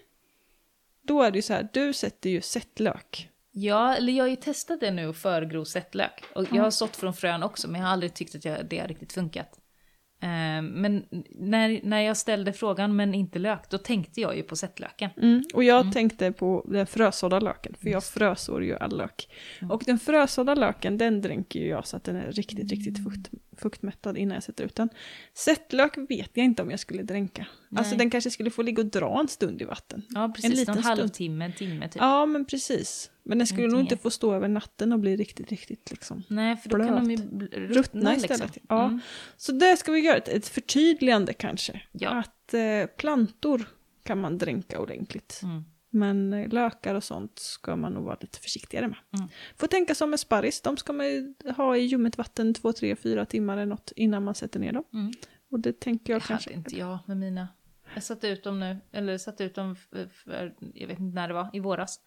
[1.02, 3.28] då är det ju så här, du sätter ju sättlök.
[3.52, 6.24] Ja, eller jag har ju testat det nu, förgro sättlök.
[6.34, 8.78] Och jag har sått från frön också, men jag har aldrig tyckt att jag, det
[8.78, 9.58] har riktigt funkat.
[10.22, 14.56] Eh, men när, när jag ställde frågan, men inte lök, då tänkte jag ju på
[14.56, 15.10] sättlöken.
[15.16, 15.42] Mm.
[15.54, 19.28] Och jag tänkte på den frösådda löken, för jag frösår ju all lök.
[19.70, 23.30] Och den frösådda löken, den dränker ju jag så att den är riktigt, riktigt fukt,
[23.56, 24.88] fuktmättad innan jag sätter ut den.
[25.34, 27.46] Sättlök vet jag inte om jag skulle dränka.
[27.76, 27.98] Alltså Nej.
[27.98, 30.02] den kanske skulle få ligga och dra en stund i vatten.
[30.08, 30.50] Ja, precis.
[30.50, 30.98] En, liten en stund.
[30.98, 32.02] halvtimme, en timme typ.
[32.02, 33.10] Ja, men precis.
[33.22, 36.22] Men den skulle nog inte få stå över natten och bli riktigt, riktigt liksom.
[36.28, 37.52] Nej, för då kan de ju Blöt.
[37.52, 38.34] ruttna, Ruttna liksom.
[38.34, 38.58] istället.
[38.68, 38.84] Ja.
[38.84, 39.00] Mm.
[39.36, 41.82] Så det ska vi göra, ett, ett förtydligande kanske.
[41.92, 42.10] Ja.
[42.10, 43.64] Att eh, plantor
[44.02, 45.40] kan man dränka ordentligt.
[45.42, 45.64] Mm.
[45.90, 48.98] Men eh, lökar och sånt ska man nog vara lite försiktigare med.
[49.16, 49.28] Mm.
[49.56, 52.96] Får tänka som med sparris, de ska man ju ha i ljummet vatten två, tre,
[52.96, 54.84] fyra timmar eller något innan man sätter ner dem.
[54.92, 55.12] Mm.
[55.50, 56.50] Och det tänker jag Det kanske...
[56.50, 57.48] hade inte jag med mina.
[57.94, 61.28] Jag satte ut dem nu, eller satte ut dem för, för, jag vet inte när
[61.28, 62.00] det var, i våras.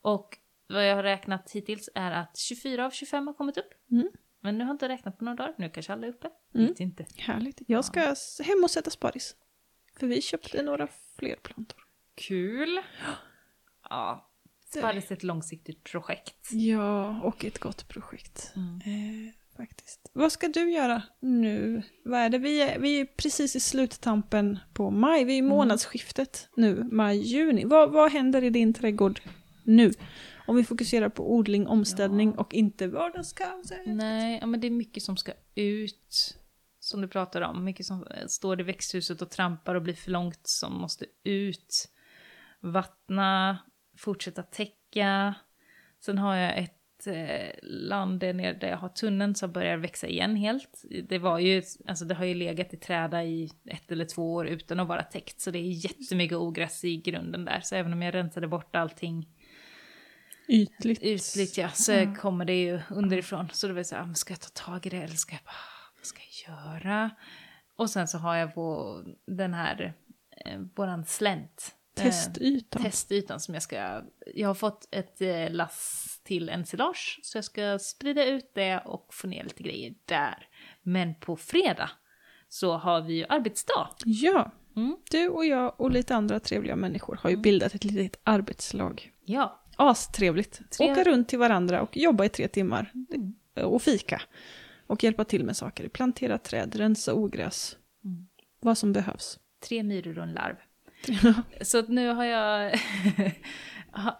[0.00, 3.90] Och vad jag har räknat hittills är att 24 av 25 har kommit upp.
[3.90, 4.08] Mm.
[4.40, 6.30] Men nu har jag inte räknat på några dagar, nu kanske alla är uppe.
[6.54, 6.66] Mm.
[6.66, 7.06] Vet inte.
[7.16, 7.62] Härligt.
[7.66, 8.00] Jag ska
[8.44, 9.36] hem och sätta sparris.
[9.98, 11.84] För vi köpte några fler plantor.
[12.14, 12.80] Kul!
[13.90, 14.30] Ja,
[14.64, 16.52] Sparris är ett långsiktigt projekt.
[16.52, 18.52] Ja, och ett gott projekt.
[18.56, 18.80] Mm.
[18.84, 20.10] Eh, faktiskt.
[20.12, 21.82] Vad ska du göra nu?
[22.04, 22.38] Vad är det?
[22.38, 25.24] Vi är, vi är precis i sluttampen på maj.
[25.24, 25.48] Vi är i Mm.
[25.48, 27.64] månadsskiftet nu, maj-juni.
[27.64, 29.20] Vad, vad händer i din trädgård
[29.64, 29.92] nu?
[30.46, 33.78] Om vi fokuserar på odling, omställning och inte vardagskaoset.
[33.86, 36.34] Nej, ja, men det är mycket som ska ut.
[36.80, 37.64] Som du pratar om.
[37.64, 41.88] Mycket som eh, står i växthuset och trampar och blir för långt som måste ut.
[42.60, 43.58] Vattna,
[43.98, 45.34] fortsätta täcka.
[46.04, 50.36] Sen har jag ett slättland där nere där jag har tunneln som börjar växa igen
[50.36, 50.82] helt.
[51.08, 54.46] Det var ju, alltså det har ju legat i träda i ett eller två år
[54.46, 55.40] utan att vara täckt.
[55.40, 57.60] Så det är jättemycket ogräs i grunden där.
[57.60, 59.28] Så även om jag rensade bort allting
[60.48, 61.02] Ytligt.
[61.02, 62.14] ytligt ja, så Mm.
[62.14, 63.48] kommer det ju underifrån.
[63.52, 65.34] Så då var det så här, ah, ska jag ta tag i det eller ska
[65.34, 67.10] jag bara, vad ska jag göra?
[67.76, 69.94] Och sen så har jag vår, den här,
[70.44, 71.74] eh, våran slänt.
[71.98, 72.82] Eh, Testytan.
[72.82, 74.02] testytan som jag ska...
[74.34, 79.14] Jag har fått ett eh, lass till ensilage så jag ska sprida ut det och
[79.14, 80.48] få ner lite grejer där.
[80.82, 81.90] Men på fredag
[82.48, 83.88] så har vi ju arbetsdag.
[84.04, 84.96] Ja, Mm.
[85.10, 89.12] du och jag och lite andra trevliga människor har ju bildat ett litet arbetslag.
[89.24, 89.64] Ja.
[89.76, 90.60] Astrevligt.
[90.70, 92.92] Trev- Åka runt till varandra och jobba i tre timmar.
[93.64, 94.22] Och fika.
[94.86, 95.88] Och hjälpa till med saker.
[95.88, 97.76] Plantera träd, rensa ogräs.
[98.04, 98.26] Mm.
[98.60, 99.38] Vad som behövs.
[99.68, 100.56] Tre myror och en larv.
[101.60, 102.74] Så att nu har jag...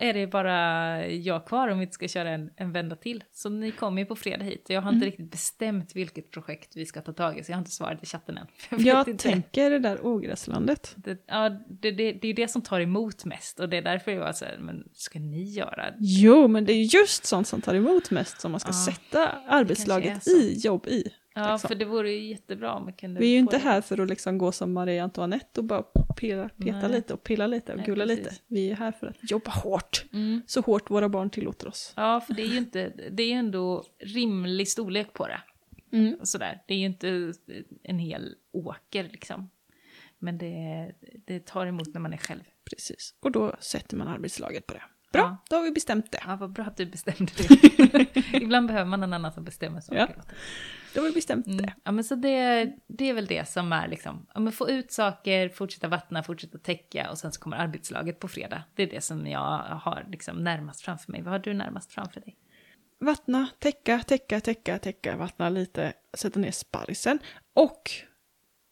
[0.01, 3.25] är det bara jag kvar om vi inte ska köra en, en vända till.
[3.33, 4.65] Så ni kommer ju på fredag hit.
[4.69, 5.07] Jag har inte Mm.
[5.07, 8.07] riktigt bestämt vilket projekt vi ska ta tag i så jag har inte svarat i
[8.07, 8.47] chatten än.
[8.71, 9.23] Jag Jag inte.
[9.29, 10.93] tänker det där ogräslandet.
[10.97, 14.11] Det, ja, det, det, det är det som tar emot mest och det är därför
[14.13, 15.87] jag var så här, men ska ni göra?
[15.99, 19.29] Jo, men det är just sånt som tar emot mest som man ska Ja, sätta
[19.49, 21.05] arbetslaget i jobb i.
[21.39, 21.69] Ja, liksom.
[21.69, 23.63] för det vore ju jättebra om vi kunde Vi är ju inte det.
[23.63, 25.83] här för att liksom gå som Marie Antoinette och bara
[26.17, 26.91] pilla, peta Nej.
[26.91, 28.25] lite och pilla lite och Nej, gula precis.
[28.25, 28.37] lite.
[28.47, 30.05] Vi är här för att jobba hårt.
[30.13, 30.43] Mm.
[30.47, 31.93] Så hårt våra barn tillåter oss.
[31.97, 35.41] Ja, för det är ju inte, det är ändå rimlig storlek på det.
[35.93, 36.17] Mm.
[36.23, 36.63] Sådär.
[36.67, 37.33] Det är ju inte
[37.83, 39.51] en hel åker liksom.
[40.19, 40.93] Men det,
[41.27, 42.41] det tar emot när man är själv.
[42.71, 43.15] Precis.
[43.21, 44.83] Och då sätter man arbetslaget på det.
[45.13, 45.37] Bra, Ja.
[45.51, 46.21] då har vi bestämt det.
[46.27, 47.78] Ja, vad bra att du bestämde det.
[48.33, 50.23] Ibland behöver man en annan som bestämmer saker Ja.
[50.95, 51.59] Då har vi bestämt Mm.
[51.59, 51.75] det.
[51.85, 54.93] Ja, men så det, det är väl det som är liksom, ja, men få ut
[54.93, 58.63] saker, fortsätta vattna, fortsätta täcka och sen så kommer arbetslaget på fredag.
[58.75, 61.23] Det är det som jag har liksom närmast framför mig.
[61.23, 62.37] Vad har du närmast framför dig?
[63.01, 67.19] Vattna, täcka, täcka, täcka, täcka, vattna lite, sätta ner sparrisen.
[67.55, 67.91] Och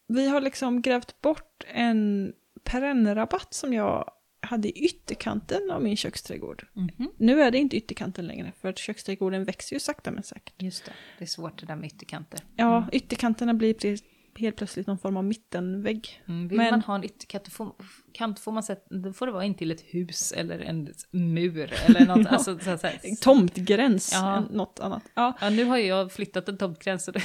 [0.07, 4.11] vi har liksom grävt bort en perennrabatt som jag
[4.47, 6.67] hade ytterkanten av min köksträdgård.
[6.73, 7.11] Mhm.
[7.17, 10.61] Nu är det inte ytterkanten längre för att köksträdgården växer ju sakta men säkert.
[10.61, 12.39] Just det, det är svårt det där med ytterkanter.
[12.55, 13.97] Ja, ytterkanterna blir
[14.39, 16.21] helt plötsligt någon form av mittenvägg.
[16.27, 17.71] Mm, vill Men- man ha en ytterkant får,
[18.13, 21.73] kant får man sätta, då får det vara in till ett hus eller en mur
[21.85, 22.17] eller något.
[22.25, 22.29] Ja.
[22.29, 23.21] alltså, så, så, här.
[23.21, 24.39] Tomtgräns, Ja.
[24.51, 25.03] något annat.
[25.13, 25.37] Ja.
[25.41, 27.03] Ja, nu har jag flyttat en tomtgräns.
[27.05, 27.11] så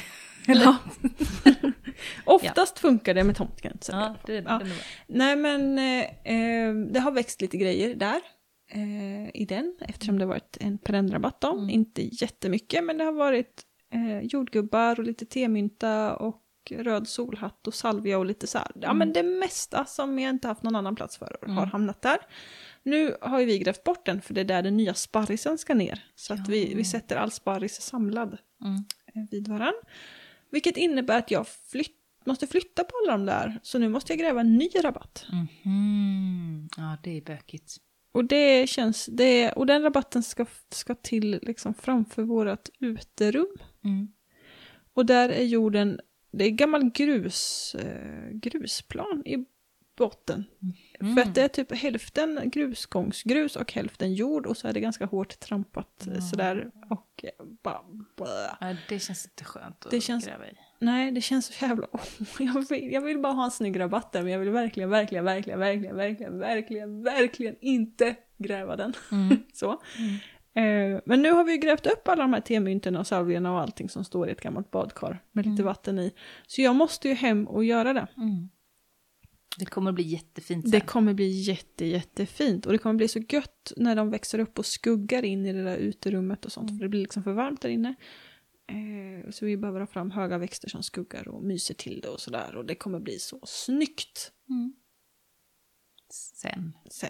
[2.15, 2.33] det- Ja.
[2.33, 3.93] Oftast funkar det med tomtgränser.
[3.93, 4.39] Ja, det, Ja.
[4.39, 4.73] det bra.
[5.07, 8.21] Nej men eh, eh, det har växt lite grejer där.
[8.71, 11.53] Eh, I den, eftersom det har varit en perennrabatt då.
[11.53, 11.69] Mm.
[11.69, 13.61] Inte jättemycket men det har varit
[13.93, 16.39] eh, jordgubbar och lite temynta och
[16.71, 18.67] röd solhatt och salvia och lite så här.
[18.75, 18.97] Ja Mm.
[18.97, 21.69] men det mesta som jag inte haft någon annan plats för har Mm.
[21.69, 22.17] hamnat där.
[22.83, 25.73] Nu har ju vi grävt bort den för det är där den nya sparrisen ska
[25.73, 26.03] ner.
[26.15, 26.77] Så att vi, Ja.
[26.77, 28.75] vi sätter all sparris samlad Mm.
[29.15, 29.73] eh, vid varann.
[30.53, 33.59] Vilket innebär att jag flytt, måste flytta på alla de där.
[33.63, 35.25] Så nu måste jag gräva en ny rabatt.
[35.31, 36.69] Mhm.
[36.77, 37.77] Ja, det är bökigt.
[38.11, 43.57] Och det känns, det, och den rabatten ska, ska till liksom framför vårt uterum.
[43.83, 44.07] Mm.
[44.93, 45.99] Och där är jorden,
[46.31, 49.45] det är gammal grus, eh, grusplan i
[49.97, 50.43] botten.
[50.61, 50.75] Mm.
[51.15, 55.05] För att det är typ hälften grusgångsgrus och hälften jord och så är det ganska
[55.05, 56.21] hårt trampat Ja.
[56.21, 56.71] sådär.
[56.89, 57.79] Och eh, bara.
[58.59, 60.51] Ja, det känns inte skönt att Det känns- gräva i.
[60.79, 61.87] Nej, det känns så jävla...
[62.39, 65.25] jag, vill, jag vill bara ha en snygg rabatt där, men jag vill verkligen, verkligen,
[65.25, 68.93] verkligen, verkligen, verkligen, verkligen, verkligen inte gräva den.
[69.11, 69.37] Mm.
[69.53, 69.71] Så.
[70.55, 73.89] Eh, men nu har vi grävt upp alla de här temyntorna och salvierna och allting
[73.89, 75.65] som står i ett gammalt badkar med lite Mm.
[75.65, 76.11] vatten i.
[76.47, 78.07] Så jag måste ju hem och göra det.
[79.57, 80.71] Det kommer att bli jättefint sen.
[80.71, 84.59] Det kommer bli jätte, jättefint och det kommer bli så gött när de växer upp
[84.59, 86.69] och skuggar in i det där uterummet och sånt.
[86.69, 86.79] Mm.
[86.79, 87.95] För det blir liksom för varmt där inne.
[88.67, 92.19] Eh, så vi behöver ha fram höga växter som skuggar och myser till det och
[92.19, 92.55] sådär.
[92.55, 94.73] Och det kommer bli så snyggt Mm.
[96.09, 96.77] Sen.
[96.91, 97.09] sen.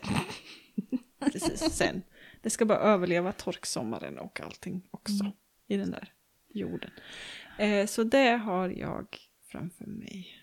[1.32, 2.02] Precis, sen.
[2.42, 5.34] Det ska bara överleva torksommaren och allting också Mm.
[5.68, 6.14] i den där
[6.54, 6.92] jorden.
[7.60, 9.18] Eh, så det har jag
[9.52, 10.43] framför mig.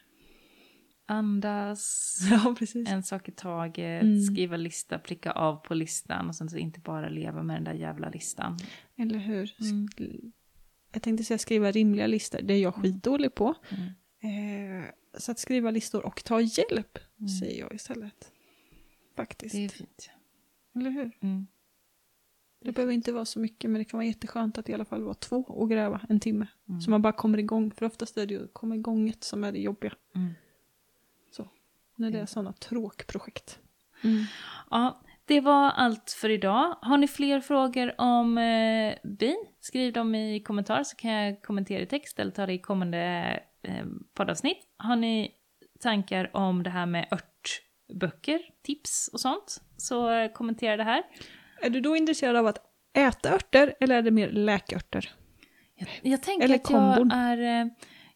[1.11, 2.16] Andas.
[2.30, 2.54] Ja.
[2.86, 4.22] En sak i taget, Mm.
[4.22, 7.74] skriva lista, pricka av på listan och sen så inte bara leva med den där
[7.74, 8.58] jävla listan.
[8.96, 9.54] Eller hur?
[9.61, 10.32] Mm.
[10.92, 13.54] Jag tänkte säga skriva rimliga listor, det är jag skitdålig på.
[13.70, 14.82] Mm.
[14.82, 14.84] Eh,
[15.18, 17.28] så att skriva listor och ta hjälp, Mm.
[17.28, 18.32] säger jag istället.
[19.16, 19.54] Faktiskt.
[19.54, 20.11] Det är fint.
[20.74, 21.11] Eller hur?
[21.20, 21.46] Mm.
[22.64, 25.02] Det behöver inte vara så mycket, men det kan vara jätteskönt att i alla fall
[25.02, 26.46] vara två och gräva en timme.
[26.68, 26.80] Mm.
[26.80, 29.58] Så man bara kommer igång, för oftast är det ju komma igånget som är det
[29.61, 29.92] jobbiga.
[30.14, 30.30] Mm.
[32.01, 32.26] När det är Mm.
[32.26, 33.59] sådana tråkprojekt.
[34.70, 36.76] Ja, det var allt för idag.
[36.82, 39.36] Har ni fler frågor om eh, bin?
[39.61, 42.98] Skriv dem i kommentar så kan jag kommentera i text eller ta det i kommande
[43.62, 43.84] eh,
[44.14, 44.59] poddavsnitt.
[44.76, 45.30] Har ni
[45.80, 51.03] tankar om det här med örtböcker, tips och sånt, så eh, kommentera det här.
[51.62, 52.59] Är du då intresserad av att
[52.96, 55.11] äta örter eller är det mer läkörter?
[55.74, 57.66] Jag, jag tänker Eller att jag är, eh,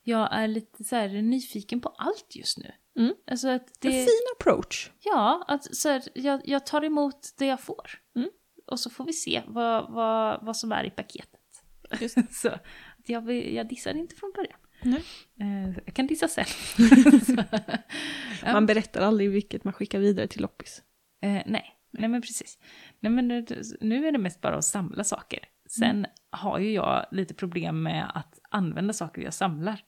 [0.03, 2.72] jag är lite så här nyfiken på allt just nu.
[2.99, 3.14] Mm.
[3.30, 4.90] Alltså att En det, fin approach.
[5.05, 7.90] ja, att så här, jag, jag tar emot det jag får.
[8.16, 8.28] Mm.
[8.66, 11.40] Och så får vi se vad, vad, vad som är i paketet.
[12.01, 12.62] Just så att
[13.07, 14.59] jag, jag dissar inte från början.
[14.82, 15.05] Nej.
[15.40, 16.45] Eh, jag kan dissa sen.
[18.53, 20.82] Man berättar aldrig vilket man skickar vidare till loppis.
[21.22, 22.59] Eh, nej, nej men precis.
[23.01, 23.47] Nej, men nu,
[23.80, 25.38] nu är det mest bara att samla saker.
[25.70, 29.80] Sen har ju jag lite problem med att använda saker jag samlar.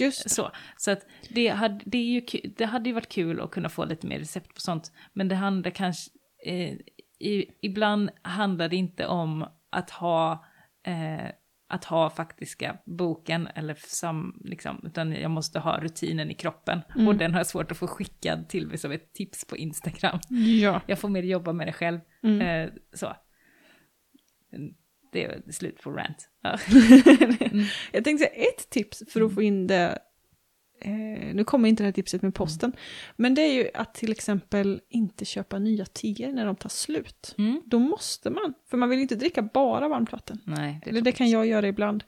[0.00, 0.30] Just.
[0.30, 3.68] Så, så att det hade, det, är ju, det hade ju varit kul att kunna
[3.68, 4.92] få lite mer recept på sånt.
[5.12, 6.10] Men det handlar kanske,
[6.46, 6.76] eh,
[7.18, 10.44] i, ibland handlar det inte om att ha,
[10.86, 11.30] eh,
[11.68, 16.80] att ha faktiska boken, eller sam, liksom, utan jag måste ha rutinen i kroppen.
[16.94, 17.08] Mm.
[17.08, 20.18] Och den har jag svårt att få skickad till mig som ett tips på Instagram.
[20.62, 20.80] Ja.
[20.86, 22.00] Jag får mer jobba med det själv.
[22.22, 22.40] Mm.
[22.40, 23.16] Eh, så.
[25.12, 26.28] Det är slut på rant.
[26.42, 26.58] Ja.
[27.92, 29.98] Jag tänkte säga ett tips för att få in det.
[30.80, 32.72] Eh, nu kommer inte det här tipset med posten.
[33.16, 37.34] Men det är ju att till exempel inte köpa nya teer när de tar slut.
[37.38, 37.62] Mm.
[37.64, 38.54] Då måste man.
[38.70, 40.38] För man vill inte dricka bara varmt vatten.
[40.44, 42.04] Nej, det Eller det kan jag göra ibland.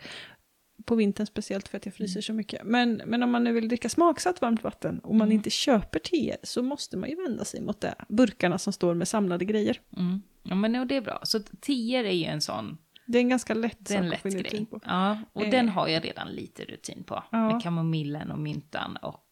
[0.84, 2.64] På vintern speciellt för att jag fryser så mycket.
[2.64, 5.36] Men, men om man nu vill dricka smaksatt varmt vatten och man Mm.
[5.36, 7.94] inte köper teer så måste man ju vända sig mot det.
[8.09, 9.80] Burkarna som står med samlade grejer.
[9.96, 10.22] Mm.
[10.42, 11.20] Ja, men det är bra.
[11.22, 14.24] Så tior är ju en sån, Det är en ganska lätt det är en sak
[14.24, 14.66] lätt grej.
[14.66, 14.80] på.
[14.84, 15.50] Ja, och Eh.
[15.50, 17.22] den har jag redan lite rutin på.
[17.32, 17.52] Ja.
[17.52, 19.24] Med kamomillen och myntan och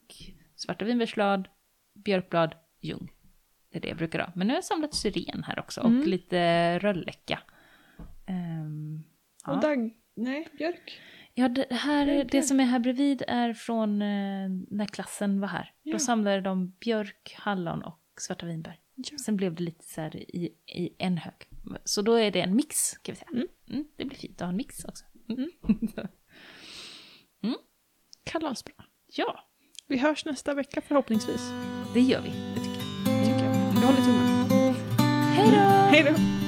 [0.56, 1.48] svarta vinbärsblad,
[1.94, 3.10] björkblad, ljung.
[3.72, 4.32] Det är det jag brukar ha.
[4.34, 6.08] Men nu har jag samlat syren här också och Mm.
[6.08, 7.38] lite rölleka.
[9.46, 9.52] Ja.
[9.52, 9.90] Och dag...
[10.16, 11.00] Nej, björk.
[11.34, 12.44] Ja, det, här, är det björk.
[12.44, 15.72] som är här bredvid är från eh, när klassen var här.
[15.82, 15.92] Ja.
[15.92, 18.78] Då samlade de björk, hallon och svarta vinbär.
[18.94, 19.18] Ja.
[19.18, 21.34] Sen blev det lite så här i, i en hög.
[21.84, 23.30] Så då är det en mix, kan vi säga.
[23.32, 23.46] Mm.
[23.70, 25.04] Mm, det blir fint att ha en mix också.
[25.28, 25.50] Mm.
[28.24, 28.74] Kalasbra.
[29.06, 29.44] ja,
[29.88, 31.42] Vi hörs nästa vecka förhoppningsvis.
[31.94, 32.28] det gör vi.
[32.28, 33.24] Det tycker jag.
[33.24, 33.56] Tycker jag.
[33.56, 34.50] Jag håller tummen.
[35.34, 35.56] Hej då!
[35.56, 36.41] Hej då!